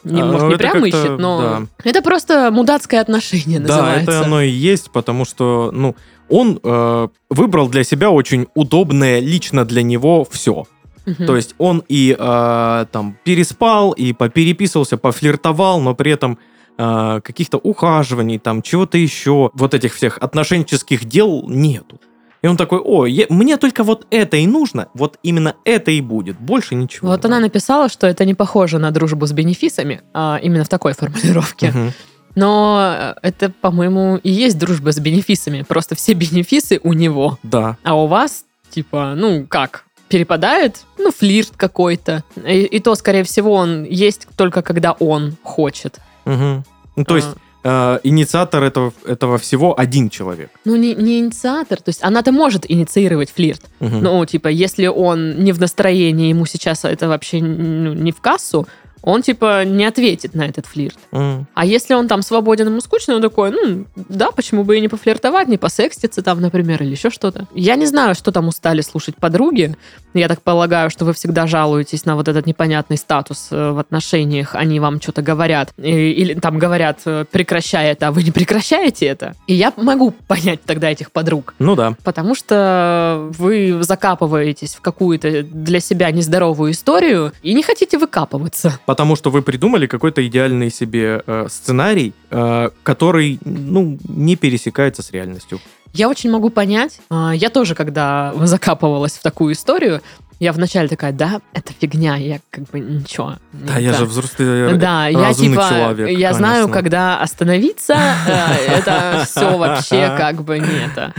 не, 0.03 0.21
А, 0.21 0.25
может, 0.25 0.41
ну, 0.41 0.47
не 0.49 0.53
это 0.53 0.57
прям 0.59 0.73
как-то, 0.73 0.87
ищет, 0.87 1.17
но 1.17 1.41
да. 1.41 1.89
это 1.89 2.01
просто 2.03 2.51
мудацкое 2.51 3.01
отношение 3.01 3.59
Да, 3.59 3.67
называется. 3.77 4.11
это 4.11 4.25
оно 4.25 4.41
и 4.41 4.49
есть, 4.49 4.91
потому 4.91 5.25
что, 5.25 5.71
ну, 5.73 5.95
он 6.29 6.59
э, 6.63 7.07
выбрал 7.29 7.67
для 7.69 7.83
себя 7.83 8.11
очень 8.11 8.47
удобное 8.53 9.19
лично 9.19 9.65
для 9.65 9.81
него 9.81 10.23
все. 10.29 10.65
Мгм. 11.07 11.25
То 11.25 11.35
есть 11.35 11.55
он 11.57 11.83
и 11.89 12.15
э, 12.17 12.85
там 12.91 13.17
переспал, 13.23 13.91
и 13.93 14.13
попереписывался, 14.13 14.97
пофлиртовал, 14.97 15.81
но 15.81 15.95
при 15.95 16.11
этом 16.11 16.37
э, 16.77 17.21
каких-то 17.23 17.57
ухаживаний, 17.57 18.37
там 18.37 18.61
чего-то 18.61 18.97
еще, 18.99 19.49
вот 19.53 19.73
этих 19.73 19.95
всех 19.95 20.19
отношенческих 20.19 21.05
дел 21.05 21.45
нету. 21.47 21.99
И 22.43 22.47
он 22.47 22.57
такой, 22.57 22.79
о, 22.79 23.05
я- 23.05 23.25
мне 23.29 23.57
только 23.57 23.83
вот 23.83 24.05
это 24.11 24.37
и 24.37 24.45
нужно, 24.45 24.89
вот 24.93 25.17
именно 25.23 25.55
это 25.63 25.91
и 25.91 26.01
будет, 26.01 26.37
больше 26.39 26.75
ничего. 26.75 27.07
Вот 27.07 27.23
она 27.25 27.35
надо». 27.35 27.45
написала, 27.47 27.89
что 27.89 28.05
это 28.05 28.25
не 28.25 28.33
похоже 28.35 28.77
на 28.79 28.91
дружбу 28.91 29.25
с 29.25 29.31
бенефисами, 29.31 30.01
а 30.13 30.39
именно 30.43 30.65
в 30.65 30.69
такой 30.69 30.93
формулировке. 30.93 31.69
Мгм. 31.71 31.93
Но 32.35 33.13
это, 33.21 33.49
по-моему, 33.61 34.17
и 34.17 34.29
есть 34.31 34.57
дружба 34.57 34.91
с 34.91 34.99
бенефисами. 34.99 35.61
Просто 35.67 35.95
все 35.95 36.13
бенефисы 36.13 36.79
у 36.83 36.93
него. 36.93 37.37
Да. 37.43 37.77
А 37.83 37.95
у 37.95 38.07
вас, 38.07 38.45
типа, 38.71 39.13
ну 39.15 39.45
как, 39.47 39.85
перепадает, 40.09 40.81
ну, 40.97 41.11
флирт 41.11 41.51
какой-то. 41.55 42.23
И, 42.45 42.61
и 42.63 42.79
то, 42.79 42.95
скорее 42.95 43.23
всего, 43.23 43.53
он 43.53 43.83
есть 43.83 44.27
только 44.35 44.61
когда 44.61 44.91
он 44.93 45.35
хочет. 45.43 45.99
Мгм. 46.25 46.65
Ну, 46.95 47.05
то 47.05 47.13
А, 47.13 47.17
есть 47.17 47.29
э, 47.63 47.99
инициатор 48.03 48.63
этого, 48.63 48.93
этого 49.05 49.37
всего 49.37 49.79
один 49.79 50.09
человек. 50.09 50.49
ну, 50.65 50.75
не, 50.75 50.95
не 50.95 51.19
инициатор. 51.19 51.81
То 51.81 51.89
есть 51.89 52.03
она-то 52.03 52.31
может 52.31 52.69
инициировать 52.69 53.31
флирт. 53.31 53.61
Мгм. 53.79 54.03
Ну, 54.03 54.25
типа, 54.25 54.47
если 54.47 54.87
он 54.87 55.43
не 55.43 55.51
в 55.51 55.59
настроении, 55.59 56.29
ему 56.29 56.45
сейчас 56.45 56.85
это 56.85 57.07
вообще 57.07 57.41
ну, 57.41 57.93
не 57.93 58.11
в 58.11 58.21
кассу, 58.21 58.67
он, 59.03 59.21
типа, 59.21 59.65
не 59.65 59.85
ответит 59.85 60.33
на 60.33 60.43
этот 60.43 60.65
флирт. 60.65 60.97
М. 61.11 61.45
А 61.53 61.65
если 61.65 61.93
он 61.93 62.07
там 62.07 62.21
свободен, 62.21 62.67
ему 62.67 62.79
скучно, 62.79 63.15
он 63.15 63.21
такой, 63.21 63.51
ну, 63.51 63.85
да, 63.95 64.31
почему 64.31 64.63
бы 64.63 64.77
и 64.77 64.81
не 64.81 64.87
пофлиртовать, 64.87 65.49
не 65.49 65.57
посекститься 65.57 66.21
там, 66.21 66.39
например, 66.39 66.81
или 66.81 66.91
еще 66.91 67.09
что-то. 67.09 67.45
Я 67.53 67.75
не 67.75 67.85
знаю, 67.85 68.15
что 68.15 68.31
там 68.31 68.47
устали 68.47 68.81
слушать 68.81 69.17
подруги. 69.17 69.75
Я 70.13 70.27
так 70.29 70.41
полагаю, 70.41 70.89
что 70.89 71.03
вы 71.03 71.13
всегда 71.13 71.47
жалуетесь 71.47 72.05
на 72.05 72.15
вот 72.15 72.29
этот 72.29 72.45
непонятный 72.45 72.97
статус 72.97 73.47
э, 73.51 73.71
в 73.71 73.79
отношениях. 73.79 74.55
Они 74.55 74.79
вам 74.79 75.01
что-то 75.01 75.21
говорят. 75.21 75.73
Или 75.77 76.35
там 76.35 76.57
говорят, 76.57 76.99
э, 77.05 77.25
прекращай 77.29 77.91
это, 77.91 78.07
а 78.07 78.11
вы 78.11 78.23
не 78.23 78.31
прекращаете 78.31 79.05
это. 79.07 79.35
И 79.47 79.53
я 79.53 79.73
могу 79.75 80.11
понять 80.11 80.63
тогда 80.63 80.89
этих 80.89 81.11
подруг. 81.11 81.55
Ну 81.59 81.75
да. 81.75 81.95
Потому 82.03 82.35
что 82.35 83.29
вы 83.37 83.83
закапываетесь 83.83 84.75
в 84.75 84.81
какую-то 84.81 85.43
для 85.43 85.81
себя 85.81 86.09
нездоровую 86.11 86.71
историю 86.71 87.33
и 87.41 87.53
не 87.53 87.63
хотите 87.63 87.97
выкапываться. 87.97 88.79
Потому 88.93 89.15
что 89.15 89.31
вы 89.31 89.41
придумали 89.41 89.87
какой-то 89.87 90.21
идеальный 90.27 90.69
себе 90.69 91.23
э, 91.25 91.47
сценарий, 91.49 92.13
э, 92.29 92.69
который, 92.83 93.39
ну, 93.43 93.97
не 94.07 94.35
пересекается 94.35 95.01
с 95.01 95.09
реальностью. 95.11 95.59
Я 95.93 96.09
очень 96.09 96.29
могу 96.29 96.51
понять. 96.51 96.99
а, 97.09 97.31
Я 97.31 97.49
тоже, 97.49 97.73
когда 97.73 98.35
закапывалась 98.43 99.13
в 99.13 99.23
такую 99.23 99.53
историю, 99.53 100.01
я 100.43 100.51
вначале 100.51 100.89
такая, 100.89 101.13
да, 101.13 101.39
это 101.53 101.71
фигня, 101.79 102.17
я 102.17 102.39
как 102.49 102.65
бы 102.65 102.79
ничего. 102.79 103.35
Да, 103.53 103.77
я 103.77 103.93
же 103.93 104.03
взрослый 104.05 104.77
Да, 104.77 105.07
я 105.07 105.33
типа, 105.33 105.67
человек. 105.69 106.19
я 106.19 106.33
знаю, 106.33 106.67
конечно. 106.67 106.73
когда 106.73 107.21
остановиться, 107.21 107.95
э, 108.27 108.77
это 108.77 109.23
все 109.25 109.57
вообще 109.57 110.13
как 110.17 110.43
бы 110.43 110.59
не 110.59 110.85
это. 110.85 111.13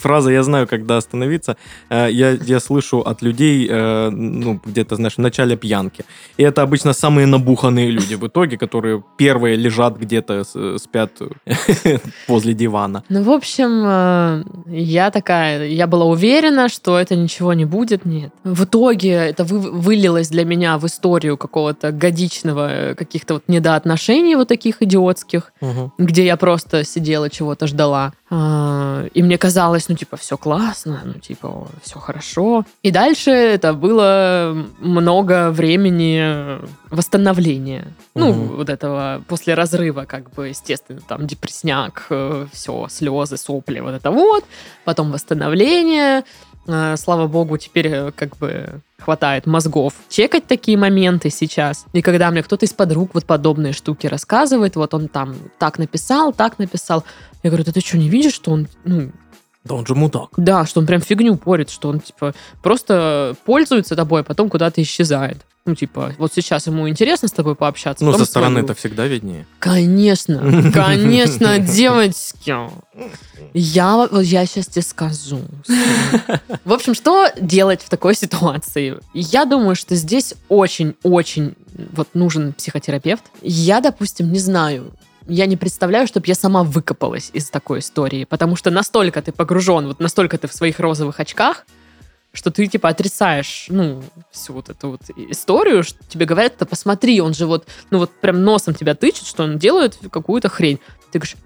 Фраза 0.00 0.30
«я 0.32 0.42
знаю, 0.42 0.66
когда 0.66 0.96
остановиться» 0.96 1.56
э, 1.88 2.08
я, 2.10 2.30
я 2.32 2.58
слышу 2.58 2.98
от 2.98 3.22
людей, 3.22 3.68
э, 3.70 4.10
ну, 4.10 4.60
где-то, 4.64 4.96
знаешь, 4.96 5.14
в 5.14 5.20
начале 5.20 5.56
пьянки. 5.56 6.04
И 6.36 6.42
это 6.42 6.62
обычно 6.62 6.92
самые 6.92 7.26
набуханные 7.26 7.90
люди 7.92 8.16
в 8.16 8.26
итоге, 8.26 8.58
которые 8.58 9.04
первые 9.18 9.54
лежат 9.54 9.96
где-то, 9.98 10.44
спят 10.78 11.12
возле 12.28 12.54
дивана. 12.54 13.04
Ну, 13.08 13.22
в 13.22 13.30
общем, 13.30 14.44
я 14.66 15.10
такая, 15.12 15.68
я 15.68 15.86
была 15.86 16.06
уверена, 16.06 16.68
что 16.68 16.98
это 16.98 17.14
ничего 17.14 17.52
не 17.52 17.66
будет, 17.66 17.99
нет. 18.04 18.32
В 18.44 18.64
итоге 18.64 19.10
это 19.12 19.44
вы- 19.44 19.70
вылилось 19.70 20.28
для 20.28 20.44
меня 20.44 20.78
в 20.78 20.86
историю 20.86 21.36
какого-то 21.36 21.92
годичного 21.92 22.70
э, 22.70 22.94
каких-то 22.94 23.34
вот 23.34 23.44
недоотношений 23.48 24.34
вот 24.36 24.48
таких 24.48 24.82
идиотских. 24.82 25.52
где 25.98 26.24
я 26.24 26.36
просто 26.36 26.84
сидела, 26.84 27.30
чего-то 27.30 27.66
ждала. 27.66 28.12
А, 28.30 29.06
И 29.14 29.22
мне 29.22 29.38
казалось, 29.38 29.88
ну, 29.88 29.96
типа, 29.96 30.16
все 30.16 30.36
классно, 30.36 31.00
ну, 31.04 31.14
типа, 31.14 31.68
все 31.82 31.98
хорошо. 31.98 32.64
И 32.82 32.90
дальше 32.90 33.30
это 33.30 33.72
было 33.74 34.54
много 34.80 35.50
времени 35.50 36.58
восстановления. 36.90 37.86
Ну, 38.14 38.32
Мгм. 38.32 38.56
вот 38.56 38.68
этого 38.68 39.22
после 39.28 39.54
разрыва, 39.54 40.04
как 40.06 40.30
бы, 40.34 40.48
естественно, 40.48 41.00
там 41.06 41.26
депресняк, 41.26 42.08
все, 42.52 42.86
слезы, 42.88 43.36
сопли, 43.36 43.80
вот 43.80 43.94
это 43.94 44.10
вот. 44.10 44.44
Потом 44.84 45.12
восстановление. 45.12 46.24
А, 46.68 46.96
Слава 46.96 47.26
богу, 47.26 47.56
теперь 47.58 47.88
э, 47.88 48.12
как 48.12 48.36
бы 48.36 48.80
хватает 48.98 49.46
мозгов 49.46 49.94
чекать 50.08 50.46
такие 50.46 50.76
моменты 50.76 51.30
сейчас. 51.30 51.86
И 51.92 52.02
когда 52.02 52.30
мне 52.30 52.42
кто-то 52.42 52.66
из 52.66 52.72
подруг 52.72 53.10
вот 53.14 53.24
подобные 53.24 53.72
штуки 53.72 54.06
рассказывает, 54.06 54.76
вот 54.76 54.92
он 54.94 55.08
там 55.08 55.36
так 55.58 55.78
написал, 55.78 56.32
так 56.32 56.58
написал, 56.58 57.04
я 57.42 57.50
говорю, 57.50 57.64
да 57.64 57.72
ты 57.72 57.80
что, 57.80 57.96
не 57.96 58.08
видишь, 58.08 58.34
что 58.34 58.52
он, 58.52 58.68
ну, 58.84 59.10
Да 59.64 59.74
он 59.74 59.86
же 59.86 59.94
мудак. 59.94 60.30
да, 60.36 60.64
что 60.64 60.80
он 60.80 60.86
прям 60.86 61.00
фигню 61.00 61.36
порит, 61.36 61.70
что 61.70 61.88
он, 61.90 62.00
типа, 62.00 62.34
просто 62.62 63.34
пользуется 63.44 63.94
тобой, 63.94 64.22
а 64.22 64.24
потом 64.24 64.48
куда-то 64.48 64.80
исчезает. 64.82 65.38
Ну, 65.66 65.74
типа, 65.74 66.14
вот 66.16 66.32
сейчас 66.32 66.66
ему 66.66 66.88
интересно 66.88 67.28
с 67.28 67.32
тобой 67.32 67.54
пообщаться. 67.54 68.02
Ну, 68.02 68.16
со 68.16 68.24
стороны 68.24 68.60
это 68.60 68.74
всегда 68.74 69.06
виднее. 69.06 69.46
Конечно, 69.58 70.40
конечно, 70.74 71.58
девочки. 71.58 72.54
Я, 73.52 74.08
я 74.12 74.46
сейчас 74.46 74.66
тебе 74.68 74.82
скажу. 74.82 75.40
В 76.64 76.72
общем, 76.72 76.94
что 76.94 77.28
делать 77.38 77.82
в 77.82 77.90
такой 77.90 78.14
ситуации? 78.14 78.98
Я 79.12 79.44
думаю, 79.44 79.76
что 79.76 79.94
здесь 79.96 80.34
очень-очень 80.48 81.54
вот 81.92 82.08
нужен 82.14 82.54
психотерапевт. 82.54 83.24
Я, 83.42 83.80
допустим, 83.80 84.32
не 84.32 84.38
знаю, 84.38 84.92
я 85.30 85.46
не 85.46 85.56
представляю, 85.56 86.06
чтобы 86.06 86.26
я 86.26 86.34
сама 86.34 86.64
выкопалась 86.64 87.30
из 87.32 87.48
такой 87.50 87.78
истории, 87.78 88.24
потому 88.24 88.56
что 88.56 88.70
настолько 88.70 89.22
ты 89.22 89.32
погружен, 89.32 89.86
вот 89.86 90.00
настолько 90.00 90.36
ты 90.38 90.48
в 90.48 90.52
своих 90.52 90.80
розовых 90.80 91.20
очках, 91.20 91.66
что 92.32 92.50
ты 92.50 92.66
типа 92.66 92.88
отрицаешь, 92.88 93.66
ну, 93.68 94.02
всю 94.30 94.52
вот 94.52 94.68
эту 94.68 94.90
вот 94.90 95.02
историю, 95.16 95.82
что 95.82 95.98
тебе 96.08 96.26
говорят, 96.26 96.54
да 96.58 96.66
посмотри, 96.66 97.20
он 97.20 97.34
же 97.34 97.46
вот, 97.46 97.66
ну 97.90 97.98
вот 97.98 98.10
прям 98.20 98.44
носом 98.44 98.74
тебя 98.74 98.94
тычет, 98.94 99.26
что 99.26 99.44
он 99.44 99.58
делает 99.58 99.98
какую-то 100.10 100.48
хрень. 100.48 100.78
Ты 101.10 101.18
говоришь, 101.18 101.36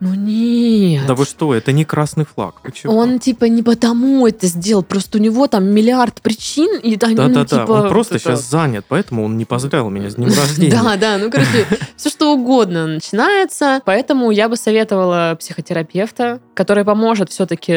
ну 0.00 0.14
нет. 0.14 1.06
Да 1.06 1.14
вы 1.14 1.24
что, 1.24 1.54
это 1.54 1.72
не 1.72 1.84
красный 1.84 2.24
флаг. 2.24 2.56
Чего? 2.72 2.96
Он 2.96 3.18
типа 3.18 3.44
не 3.46 3.62
потому 3.62 4.26
это 4.26 4.46
сделал, 4.46 4.82
просто 4.82 5.18
у 5.18 5.20
него 5.20 5.46
там 5.46 5.64
миллиард 5.66 6.20
причин, 6.22 6.78
и 6.78 6.98
они, 7.02 7.14
ну, 7.14 7.28
Да-да-да, 7.28 7.60
типа, 7.62 7.72
он 7.72 7.88
просто 7.88 8.14
вот 8.14 8.20
это- 8.22 8.30
сейчас 8.36 8.50
занят, 8.50 8.84
поэтому 8.88 9.24
он 9.24 9.36
не 9.36 9.44
поздравил 9.44 9.90
меня 9.90 10.10
с 10.10 10.16
днем 10.16 10.28
рождения. 10.36 10.70
Да, 10.82 10.96
да, 10.96 11.18
ну, 11.18 11.30
короче, 11.30 11.66
все 11.96 12.10
что 12.10 12.34
угодно 12.34 12.86
начинается. 12.86 13.80
Поэтому 13.84 14.30
я 14.30 14.48
бы 14.48 14.56
советовала 14.56 15.36
психотерапевта, 15.38 16.40
который 16.54 16.84
поможет 16.84 17.30
все-таки 17.30 17.74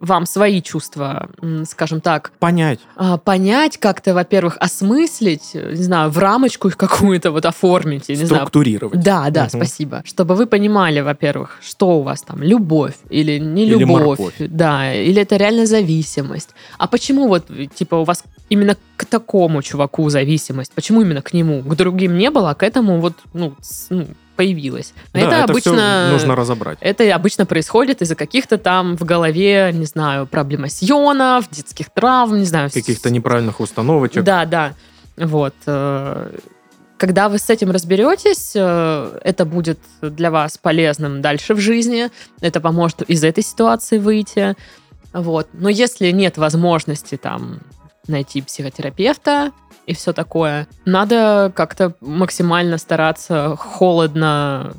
вам 0.00 0.26
свои 0.26 0.62
чувства, 0.62 1.28
скажем 1.68 2.00
так, 2.00 2.32
Понять. 2.38 2.80
а, 2.96 3.16
понять, 3.18 3.78
как-то, 3.78 4.14
во-первых, 4.14 4.56
осмыслить, 4.60 5.50
э, 5.54 5.70
не 5.74 5.82
знаю, 5.82 6.10
в 6.10 6.18
рамочку 6.18 6.68
их 6.68 6.76
какую-то 6.76 7.30
вот 7.30 7.44
оформить. 7.46 8.04
Структурировать. 8.26 9.00
Да, 9.00 9.28
да, 9.30 9.48
спасибо. 9.48 10.02
Чтобы 10.04 10.34
вы 10.34 10.46
понимали, 10.46 11.00
во-первых, 11.00 11.49
что 11.60 11.98
у 11.98 12.02
вас 12.02 12.22
там, 12.22 12.42
любовь 12.42 12.94
или 13.10 13.38
не 13.38 13.64
Или 13.64 13.78
любовь. 13.78 14.18
морковь. 14.18 14.34
Да, 14.38 14.92
или 14.92 15.22
это 15.22 15.36
реально 15.36 15.66
зависимость. 15.66 16.50
А 16.78 16.86
почему 16.86 17.28
вот, 17.28 17.46
типа, 17.74 17.96
у 17.96 18.04
вас 18.04 18.24
именно 18.48 18.76
к 18.96 19.04
такому 19.04 19.62
чуваку 19.62 20.08
зависимость? 20.08 20.72
Почему 20.72 21.02
именно 21.02 21.22
к 21.22 21.32
нему? 21.32 21.62
К 21.62 21.74
другим 21.74 22.16
не 22.18 22.30
было, 22.30 22.50
а 22.50 22.54
к 22.54 22.62
этому 22.62 23.00
вот, 23.00 23.14
ну, 23.32 23.54
ну, 23.90 24.06
появилось. 24.36 24.94
Да, 25.12 25.20
это, 25.20 25.30
всё 25.30 25.44
обычно... 25.44 26.10
нужно 26.12 26.34
разобрать. 26.34 26.78
Это 26.80 27.14
обычно 27.14 27.44
происходит 27.44 28.00
из-за 28.02 28.14
каких-то 28.14 28.56
там 28.56 28.96
в 28.96 29.04
голове, 29.04 29.70
не 29.74 29.84
знаю, 29.84 30.26
проблемасьонов, 30.26 31.50
детских 31.50 31.90
травм, 31.90 32.38
не 32.38 32.46
знаю. 32.46 32.70
Каких-то 32.70 33.10
неправильных 33.10 33.60
установочек. 33.60 34.24
да, 34.24 34.46
да. 34.46 34.72
Вот. 35.16 35.54
Э, 37.00 37.06
Когда 37.06 37.28
вы 37.28 37.38
с 37.38 37.50
этим 37.50 37.70
разберетесь, 37.70 38.52
э, 38.54 39.18
это 39.24 39.44
будет 39.44 39.78
для 40.02 40.30
вас 40.30 40.58
полезным 40.58 41.22
дальше 41.22 41.54
в 41.54 41.60
жизни. 41.60 42.10
Это 42.40 42.60
поможет 42.60 43.02
из 43.02 43.24
этой 43.24 43.42
ситуации 43.42 43.98
выйти. 43.98 44.54
Вот. 45.12 45.48
Но 45.52 45.68
если 45.68 46.10
нет 46.10 46.38
возможности 46.38 47.16
там 47.16 47.60
найти 48.06 48.42
психотерапевта 48.42 49.52
и 49.86 49.94
все 49.94 50.12
такое, 50.12 50.68
надо 50.84 51.52
как-то 51.54 51.94
максимально 52.00 52.78
стараться 52.78 53.56
холодно 53.56 54.74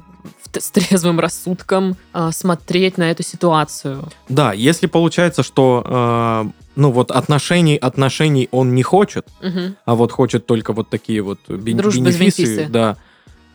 с 0.58 0.70
трезвым 0.72 1.20
рассудком 1.20 1.96
а, 2.14 2.32
смотреть 2.32 2.98
на 2.98 3.10
эту 3.12 3.24
ситуацию. 3.24 4.08
Да, 4.30 4.54
если 4.54 4.88
получается, 4.88 5.44
что 5.44 5.84
э, 5.86 6.46
ну 6.76 6.92
вот 6.92 7.12
отношений, 7.12 7.78
отношений 7.78 8.48
он 8.52 8.76
не 8.76 8.84
хочет, 8.84 9.28
Мгм. 9.42 9.76
а 9.86 9.96
вот 9.96 10.12
хочет 10.12 10.46
только 10.46 10.74
вот 10.74 10.90
такие 10.90 11.22
вот 11.22 11.40
бен- 11.50 11.78
Дружбы 11.78 12.02
бенефисы, 12.06 12.42
бенефисы. 12.42 12.68
да, 12.70 12.98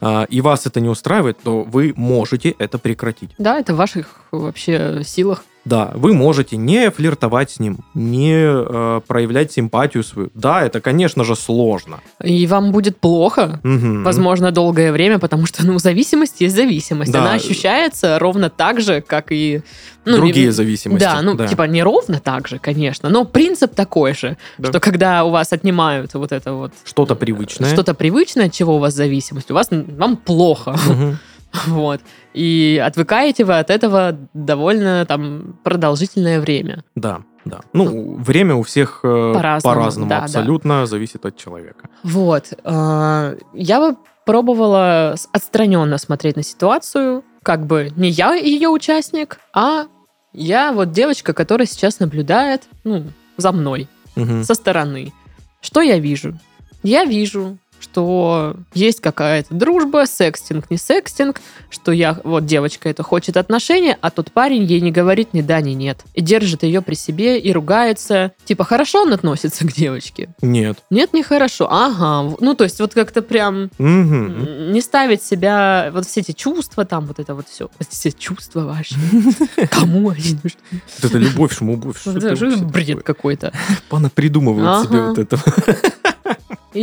а, 0.00 0.24
и 0.24 0.40
вас 0.40 0.66
это 0.66 0.81
не 0.81 0.88
устраивает, 0.88 1.38
то 1.42 1.62
вы 1.62 1.92
можете 1.96 2.50
это 2.59 2.79
прекратить. 2.79 3.31
Да, 3.38 3.59
это 3.59 3.72
в 3.74 3.76
ваших 3.76 4.20
вообще 4.33 5.02
силах. 5.05 5.44
Да, 5.66 5.90
вы 5.94 6.14
можете 6.14 6.57
не 6.57 6.90
флиртовать 6.92 7.50
с 7.50 7.59
ним, 7.59 7.79
не 7.92 8.35
э, 8.37 9.00
проявлять 9.07 9.50
симпатию 9.52 10.05
свою. 10.05 10.31
Да, 10.33 10.62
это, 10.62 10.81
конечно 10.81 11.24
же, 11.24 11.35
сложно. 11.35 11.98
И 12.22 12.46
вам 12.46 12.70
будет 12.70 13.00
плохо, 13.00 13.59
Мгм. 13.64 14.05
возможно, 14.05 14.52
долгое 14.52 14.92
время, 14.92 15.18
потому 15.18 15.44
что, 15.46 15.66
ну, 15.66 15.79
зависимость 15.81 16.40
есть 16.40 16.55
зависимость. 16.55 17.11
Да. 17.12 17.22
Она 17.22 17.33
ощущается 17.35 18.18
ровно 18.20 18.48
так 18.48 18.81
же, 18.81 19.00
как 19.00 19.33
и... 19.33 19.62
Ну, 20.05 20.16
Другие 20.18 20.46
не- 20.46 20.52
зависимости. 20.52 21.02
Да, 21.05 21.20
ну, 21.20 21.37
типа, 21.48 21.64
не 21.64 21.83
ровно 21.83 22.20
так 22.20 22.46
же, 22.46 22.61
конечно, 22.61 23.09
но 23.09 23.24
принцип 23.24 23.74
такой 23.74 24.14
же, 24.14 24.37
Да. 24.59 24.68
что 24.68 24.79
когда 24.79 25.24
у 25.24 25.31
вас 25.31 25.52
отнимают 25.52 26.14
вот 26.14 26.31
это 26.31 26.52
вот 26.52 26.72
Что-то 26.85 27.16
привычное. 27.16 27.72
что-то 27.72 27.92
привычное, 27.94 28.46
от 28.46 28.52
чего 28.52 28.76
у 28.76 28.79
вас 28.79 28.94
зависимость, 28.94 29.50
у 29.50 29.55
вас 29.55 29.68
вам 29.70 30.16
плохо, 30.16 30.76
Мгм. 30.88 31.18
вот, 31.66 32.00
и 32.37 32.83
отвыкаете 32.85 33.44
вы 33.44 33.59
от 33.59 33.70
этого 33.70 34.16
довольно 34.35 35.05
там 35.07 35.59
продолжительное 35.64 36.40
время. 36.40 36.85
Да, 36.94 37.22
да. 37.44 37.61
Ну, 37.72 38.16
время 38.16 38.55
у 38.55 38.62
всех 38.62 39.01
э, 39.03 39.33
По-разному, 39.35 39.75
по-разному, 39.75 40.09
да, 40.09 40.18
да. 40.18 40.25
абсолютно 40.25 40.87
зависит 40.87 41.25
от 41.25 41.37
человека. 41.37 41.88
Вот, 42.03 42.53
э, 42.53 43.38
я 43.55 43.81
бы 43.81 43.96
пробовала 44.25 45.14
отстраненно 45.33 45.99
смотреть 45.99 46.37
на 46.37 46.42
ситуацию, 46.42 47.25
как 47.42 47.66
бы 47.66 47.92
не 47.96 48.11
я 48.11 48.35
ее 48.35 48.68
участник, 48.68 49.38
а 49.55 49.87
я 50.33 50.72
вот 50.72 50.92
девочка, 50.92 51.33
которая 51.33 51.66
сейчас 51.66 52.01
наблюдает, 52.01 52.64
ну, 52.85 53.05
за 53.37 53.53
мной. 53.53 53.88
Мгм. 54.16 54.44
со 54.44 54.55
стороны. 54.55 55.12
Что 55.61 55.83
я 55.83 55.99
вижу? 55.99 56.38
Я 56.83 57.05
вижу, 57.05 57.59
что 57.90 58.57
есть 58.75 59.01
какая-то 59.01 59.55
дружба, 59.55 60.05
секстинг, 60.07 60.70
не 60.70 60.77
секстинг, 60.77 61.40
что 61.70 61.92
я, 61.92 62.18
вот 62.25 62.44
девочка 62.46 62.88
это 62.88 63.03
хочет 63.03 63.37
отношения, 63.37 63.96
а 64.01 64.11
тот 64.11 64.33
парень 64.33 64.64
ей 64.64 64.81
не 64.81 64.90
говорит 64.90 65.33
ни 65.35 65.40
да, 65.40 65.61
ни 65.61 65.70
нет. 65.70 66.01
И 66.14 66.20
держит 66.20 66.62
ее 66.64 66.83
при 66.83 66.94
себе 66.94 67.38
и 67.38 67.53
ругается. 67.53 68.33
Типа, 68.44 68.64
хорошо 68.64 69.03
он 69.03 69.12
относится 69.12 69.66
к 69.66 69.72
девочке? 69.72 70.29
Нет. 70.42 70.79
Нет, 70.90 71.12
нехорошо. 71.14 71.68
Ага. 71.70 72.22
в- 72.29 72.37
Ну, 72.40 72.55
то 72.55 72.64
есть 72.64 72.81
вот 72.81 72.92
как-то 72.94 73.22
прям 73.22 73.70
м, 73.79 74.72
не 74.72 74.81
ставить 74.81 75.22
себя, 75.22 75.90
вот 75.92 76.07
все 76.07 76.20
эти 76.20 76.33
чувства 76.33 76.85
там, 76.85 77.07
вот 77.07 77.18
это 77.18 77.35
вот 77.35 77.49
все. 77.49 77.70
Все 77.88 78.11
чувства 78.12 78.62
ваши. 78.62 78.94
Кому 79.70 80.11
они 80.11 80.37
нужны? 80.42 80.83
Это 81.03 81.18
любовь, 81.18 81.57
вообще 81.61 82.57
бред 82.64 83.03
какой-то. 83.03 83.53
Понапридумывают 83.88 84.87
себе 84.87 84.99
Ага. 84.99 85.09
вот 85.09 85.18
это. 85.18 85.38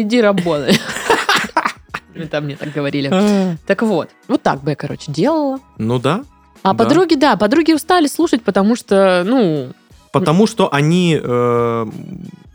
Иди 0.01 0.21
работай. 0.21 0.77
Это 2.15 2.41
мне 2.41 2.55
так 2.55 2.71
говорили. 2.71 3.57
Так 3.65 3.81
вот, 3.83 4.09
вот 4.27 4.41
так 4.41 4.63
бы 4.63 4.71
я, 4.71 4.75
короче, 4.75 5.11
делала. 5.11 5.59
Ну 5.77 5.99
да, 5.99 6.23
А 6.63 6.73
подруги, 6.73 7.15
да, 7.15 7.35
подруги 7.37 7.73
устали 7.73 8.07
слушать, 8.07 8.43
потому 8.43 8.75
что, 8.75 9.23
ну, 9.25 9.71
потому 10.11 10.47
что 10.47 10.73
они, 10.73 11.19
э, 11.21 11.85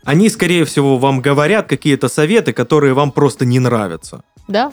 они, 0.03 0.29
скорее 0.29 0.63
всего, 0.65 0.97
вам 0.97 1.21
говорят 1.21 1.67
какие-то 1.67 2.07
советы, 2.09 2.53
которые 2.53 2.93
вам 2.93 3.11
просто 3.11 3.45
не 3.45 3.59
нравятся. 3.59 4.23
да, 4.47 4.71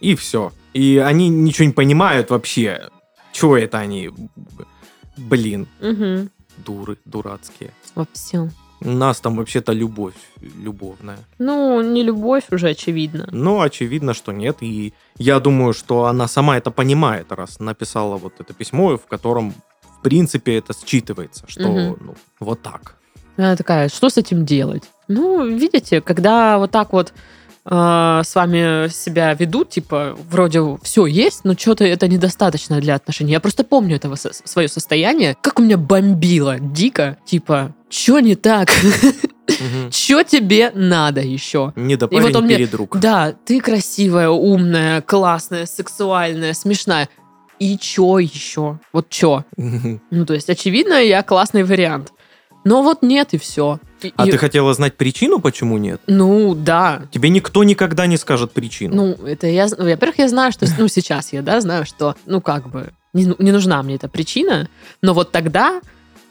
И 0.00 0.14
все. 0.14 0.52
И 0.74 0.98
они 1.04 1.28
ничего 1.28 1.66
не 1.66 1.72
понимают 1.72 2.30
вообще. 2.30 2.88
Чего 3.32 3.56
это 3.56 3.78
они? 3.78 4.10
Блин, 5.16 5.66
угу, 5.80 6.28
дуры, 6.64 6.96
дурацкие. 7.04 7.72
во 7.94 8.06
всем. 8.12 8.50
У 8.80 8.90
нас 8.90 9.20
там 9.20 9.36
вообще-то 9.36 9.72
любовь 9.72 10.14
любовная. 10.40 11.18
Ну, 11.38 11.82
не 11.82 12.02
любовь 12.02 12.44
уже, 12.50 12.68
очевидно. 12.70 13.28
Но 13.32 13.60
очевидно, 13.60 14.14
что 14.14 14.32
нет. 14.32 14.58
И 14.60 14.92
я 15.16 15.40
думаю, 15.40 15.72
что 15.72 16.04
она 16.04 16.28
сама 16.28 16.56
это 16.56 16.70
понимает, 16.70 17.32
раз 17.32 17.58
написала 17.60 18.16
вот 18.16 18.34
это 18.40 18.54
письмо, 18.54 18.96
в 18.96 19.06
котором, 19.06 19.52
в 19.98 20.02
принципе, 20.02 20.58
это 20.58 20.72
считывается, 20.72 21.44
что 21.48 21.68
Мгм. 21.68 21.96
ну, 22.00 22.14
вот 22.40 22.62
так. 22.62 22.94
Она 23.36 23.56
такая, 23.56 23.88
что 23.88 24.08
с 24.10 24.16
этим 24.16 24.44
делать? 24.44 24.82
Ну, 25.08 25.44
видите, 25.44 26.00
когда 26.00 26.58
вот 26.58 26.70
так 26.70 26.92
вот 26.92 27.12
э, 27.70 28.20
с 28.24 28.34
вами 28.34 28.88
себя 28.88 29.34
ведут, 29.34 29.70
типа, 29.70 30.16
вроде 30.30 30.60
все 30.82 31.06
есть, 31.06 31.44
но 31.44 31.54
что-то 31.54 31.84
это 31.84 32.08
недостаточно 32.08 32.80
для 32.80 32.94
отношений. 32.94 33.32
Я 33.32 33.40
просто 33.40 33.62
помню 33.64 33.96
это 33.96 34.12
свое 34.16 34.68
состояние, 34.68 35.36
как 35.40 35.58
у 35.58 35.62
меня 35.62 35.76
бомбило 35.76 36.58
дико, 36.58 37.16
типа, 37.26 37.74
что 37.90 38.20
не 38.20 38.34
так? 38.34 38.70
Мгм. 39.48 39.90
Что 39.90 40.22
тебе 40.22 40.70
надо 40.74 41.20
еще? 41.20 41.72
Не 41.74 41.96
до 41.96 42.06
И 42.06 42.20
вот 42.20 42.36
он 42.36 42.44
мне- 42.44 42.56
передруг. 42.56 42.98
Да, 42.98 43.34
ты 43.44 43.60
красивая, 43.60 44.28
умная, 44.28 45.00
классная, 45.00 45.64
сексуальная, 45.66 46.52
смешная. 46.52 47.08
И 47.58 47.76
чё 47.78 48.18
еще? 48.18 48.78
Вот 48.92 49.08
чё? 49.08 49.44
Ну, 49.56 50.26
то 50.26 50.34
есть, 50.34 50.48
очевидно, 50.50 50.94
я 51.02 51.22
классный 51.22 51.64
вариант. 51.64 52.12
Но 52.64 52.82
вот 52.82 53.02
нет, 53.02 53.32
и 53.32 53.38
все. 53.38 53.80
А 54.16 54.26
ты 54.26 54.36
хотела 54.36 54.74
знать 54.74 54.96
причину, 54.96 55.40
почему 55.40 55.78
нет? 55.78 56.00
Ну, 56.06 56.54
да. 56.54 57.02
Тебе 57.10 57.30
никто 57.30 57.64
никогда 57.64 58.06
не 58.06 58.16
скажет 58.16 58.52
причину. 58.52 58.94
Ну, 58.94 59.26
это 59.26 59.46
я... 59.46 59.66
Во-первых, 59.66 60.18
я 60.18 60.28
знаю, 60.28 60.52
что... 60.52 60.66
Ну, 60.78 60.86
сейчас 60.88 61.32
я, 61.32 61.42
да, 61.42 61.60
знаю, 61.60 61.86
что, 61.86 62.14
ну, 62.26 62.40
как 62.40 62.68
бы, 62.68 62.92
не, 63.12 63.32
не 63.38 63.50
нужна 63.50 63.82
мне 63.82 63.94
эта 63.96 64.08
причина. 64.08 64.68
Но 65.02 65.14
вот 65.14 65.32
тогда 65.32 65.80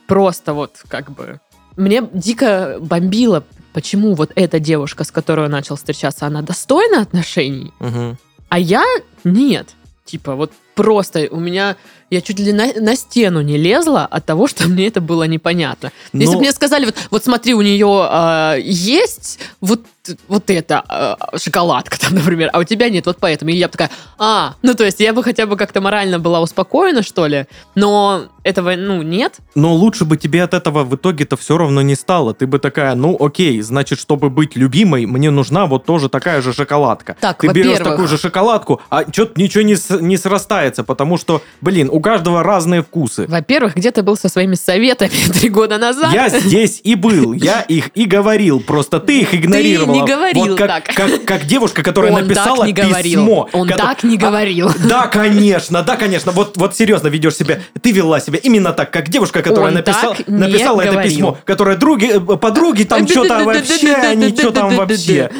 просто 0.05 0.53
вот, 0.53 0.83
как 0.87 1.11
бы... 1.11 1.39
Мне 1.77 2.03
дико 2.11 2.77
бомбило, 2.81 3.43
почему 3.71 4.15
вот 4.15 4.31
эта 4.35 4.59
девушка, 4.59 5.03
с 5.03 5.11
которой 5.11 5.45
он 5.45 5.51
начал 5.51 5.75
встречаться, 5.75 6.25
она 6.25 6.41
достойна 6.41 7.01
отношений, 7.01 7.71
Мгм. 7.79 8.17
А 8.49 8.59
я 8.59 8.85
нет. 9.23 9.75
Типа, 10.05 10.35
вот 10.35 10.51
просто 10.73 11.27
у 11.29 11.39
меня... 11.39 11.75
Я 12.09 12.21
чуть 12.21 12.39
ли 12.39 12.53
на, 12.53 12.71
на 12.73 12.95
стену 12.95 13.41
не 13.41 13.57
лезла 13.57 14.05
от 14.05 14.25
того, 14.25 14.47
что 14.47 14.67
мне 14.67 14.87
это 14.87 15.01
было 15.01 15.23
непонятно. 15.23 15.91
Если 16.13 16.25
Но- 16.25 16.33
бы 16.33 16.39
мне 16.39 16.51
сказали, 16.51 16.85
вот, 16.85 16.95
вот 17.11 17.23
смотри, 17.23 17.53
у 17.53 17.61
нее 17.61 18.07
а, 18.09 18.55
есть 18.55 19.39
вот, 19.59 19.81
вот 20.29 20.49
эта 20.49 20.83
а, 20.87 21.37
шоколадка 21.37 21.99
там, 21.99 22.13
например, 22.15 22.49
а 22.53 22.59
у 22.59 22.63
тебя 22.63 22.89
нет, 22.89 23.05
вот 23.05 23.17
поэтому. 23.19 23.51
И 23.51 23.55
я 23.55 23.67
бы 23.67 23.73
такая, 23.73 23.91
а, 24.17 24.55
ну 24.61 24.73
то 24.73 24.85
есть 24.85 24.99
я 25.01 25.13
бы 25.13 25.21
хотя 25.21 25.45
бы 25.45 25.57
как-то 25.57 25.81
морально 25.81 26.19
была 26.19 26.39
успокоена, 26.39 27.03
что 27.03 27.27
ли, 27.27 27.45
но 27.75 28.27
этого, 28.47 28.75
ну, 28.77 29.01
нет. 29.01 29.39
Но 29.55 29.73
лучше 29.75 30.05
бы 30.05 30.15
тебе 30.15 30.41
от 30.41 30.53
этого 30.53 30.85
в 30.85 30.95
итоге-то 30.95 31.35
все 31.35 31.57
равно 31.57 31.81
не 31.81 31.95
стало. 31.95 32.33
Ты 32.33 32.47
бы 32.47 32.59
такая, 32.59 32.95
ну 32.95 33.17
окей, 33.19 33.59
значит, 33.59 33.99
чтобы 33.99 34.29
быть 34.29 34.55
любимой, 34.55 35.05
мне 35.05 35.31
нужна 35.31 35.65
вот 35.65 35.85
тоже 35.85 36.07
такая 36.07 36.41
же 36.41 36.53
шоколадка. 36.53 37.17
Так, 37.19 37.41
Ты 37.41 37.49
берешь 37.49 37.79
такую 37.79 38.07
же 38.07 38.17
шоколадку, 38.17 38.81
а 38.89 39.03
что-то 39.11 39.39
ничего 39.39 39.63
не, 39.63 39.75
не 40.01 40.15
срастается, 40.15 40.85
потому 40.85 41.17
что, 41.17 41.41
блин, 41.59 41.89
у 41.97 41.99
каждого 41.99 42.43
разные 42.43 42.83
вкусы. 42.83 43.25
Во-первых, 43.27 43.75
где 43.75 43.89
ты 43.91 44.03
был 44.03 44.15
со 44.15 44.29
своими 44.29 44.53
советами 44.53 45.09
три 45.33 45.49
года 45.49 45.79
назад? 45.79 46.13
Я 46.13 46.29
здесь 46.29 46.79
и 46.83 46.93
был, 46.93 47.33
я 47.33 47.61
их 47.67 47.89
и 47.95 48.05
говорил, 48.05 48.59
просто 48.59 48.99
ты 48.99 49.21
их 49.21 49.33
игнорировала. 49.33 49.95
не 49.95 50.05
говорил 50.05 50.45
вот 50.49 50.57
как, 50.59 50.67
так. 50.67 50.95
Как, 50.95 51.25
как 51.25 51.45
девушка, 51.45 51.81
которая 51.81 52.11
Он 52.11 52.21
написала 52.21 52.57
так 52.57 52.67
не 52.67 52.73
говорил. 52.73 53.03
письмо. 53.21 53.49
Он 53.51 53.67
кото- 53.67 53.77
так 53.81 54.03
не 54.03 54.15
А, 54.17 54.19
говорил. 54.19 54.69
Да, 54.87 55.07
конечно, 55.07 55.81
да, 55.81 55.95
конечно. 55.95 56.31
Вот, 56.31 56.55
вот 56.57 56.75
серьезно 56.75 57.07
ведешь 57.07 57.35
себя. 57.35 57.59
Ты 57.81 57.91
вела 57.91 58.19
себя 58.19 58.37
именно 58.43 58.73
так, 58.73 58.91
как 58.91 59.09
девушка, 59.09 59.41
которая 59.41 59.69
Он 59.69 59.73
написала, 59.73 60.15
написала 60.27 60.81
это 60.81 61.01
письмо, 61.01 61.37
которая 61.45 61.77
други, 61.77 62.11
э, 62.13 62.19
подруги 62.19 62.83
там 62.83 63.07
что-то 63.07 63.43
вообще, 63.43 63.93
они 63.95 64.29
что 64.37 64.51
там 64.51 64.75
вообще. 64.75 65.31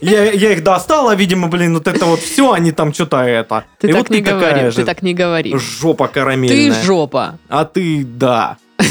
Я, 0.00 0.32
я 0.32 0.52
их 0.52 0.62
достала, 0.62 1.14
видимо, 1.14 1.48
блин, 1.48 1.74
вот 1.74 1.86
это 1.86 2.04
вот 2.06 2.20
все, 2.20 2.52
они 2.52 2.72
там 2.72 2.92
что-то 2.94 3.18
это. 3.18 3.64
Ты 3.78 3.88
И 3.88 3.92
так 3.92 3.98
вот 4.02 4.10
не 4.10 4.16
ты 4.22 4.22
же 4.70 4.76
ты 4.76 4.84
так 4.84 5.02
не 5.02 5.14
говорил. 5.14 5.58
жопа 5.58 6.08
Ты 6.08 6.14
карамельная. 6.14 6.82
жопа. 6.82 7.38
А 7.48 7.64
ты, 7.64 8.04
да. 8.04 8.56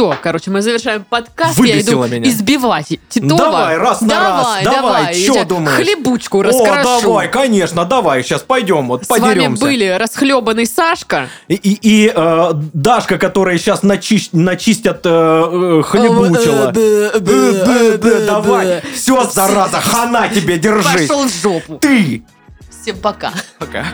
Все, 0.00 0.16
короче, 0.22 0.50
мы 0.50 0.62
завершаем 0.62 1.04
подкаст. 1.04 1.58
Выбесила 1.58 2.04
я 2.04 2.08
иду 2.08 2.16
меня. 2.16 2.30
избивать 2.30 2.86
Титова. 3.10 3.36
Давай, 3.36 3.76
раз 3.76 4.00
на 4.00 4.08
давай, 4.08 4.30
раз, 4.30 4.64
давай, 4.64 4.82
давай. 4.82 5.14
тебе 5.14 5.44
думаешь? 5.44 5.76
Хлебучку 5.76 6.38
О, 6.38 6.42
раскрошу. 6.42 7.02
давай, 7.02 7.30
конечно, 7.30 7.84
давай, 7.84 8.22
сейчас 8.22 8.40
пойдем, 8.40 8.88
вот 8.88 9.04
С 9.04 9.10
вами 9.10 9.20
подеремся. 9.20 9.62
были 9.62 9.84
расхлебанный 9.88 10.64
Сашка. 10.64 11.28
И, 11.48 11.54
и, 11.54 11.78
и, 11.82 12.12
э, 12.16 12.50
Дашка, 12.72 13.18
которая 13.18 13.58
сейчас 13.58 13.82
начистят 13.82 15.00
э, 15.04 15.10
э, 15.10 15.82
хлебучила. 15.84 16.72
Э, 16.74 17.10
э, 17.12 18.24
Давай, 18.26 18.82
все, 18.94 19.24
зараза, 19.24 19.82
хана 19.82 20.30
тебе, 20.30 20.58
держись. 20.58 21.08
Пошел 21.08 21.24
в 21.28 21.42
жопу. 21.42 21.76
Ты. 21.76 22.22
Всем 22.70 22.96
пока. 22.96 23.32
Пока. 23.58 23.84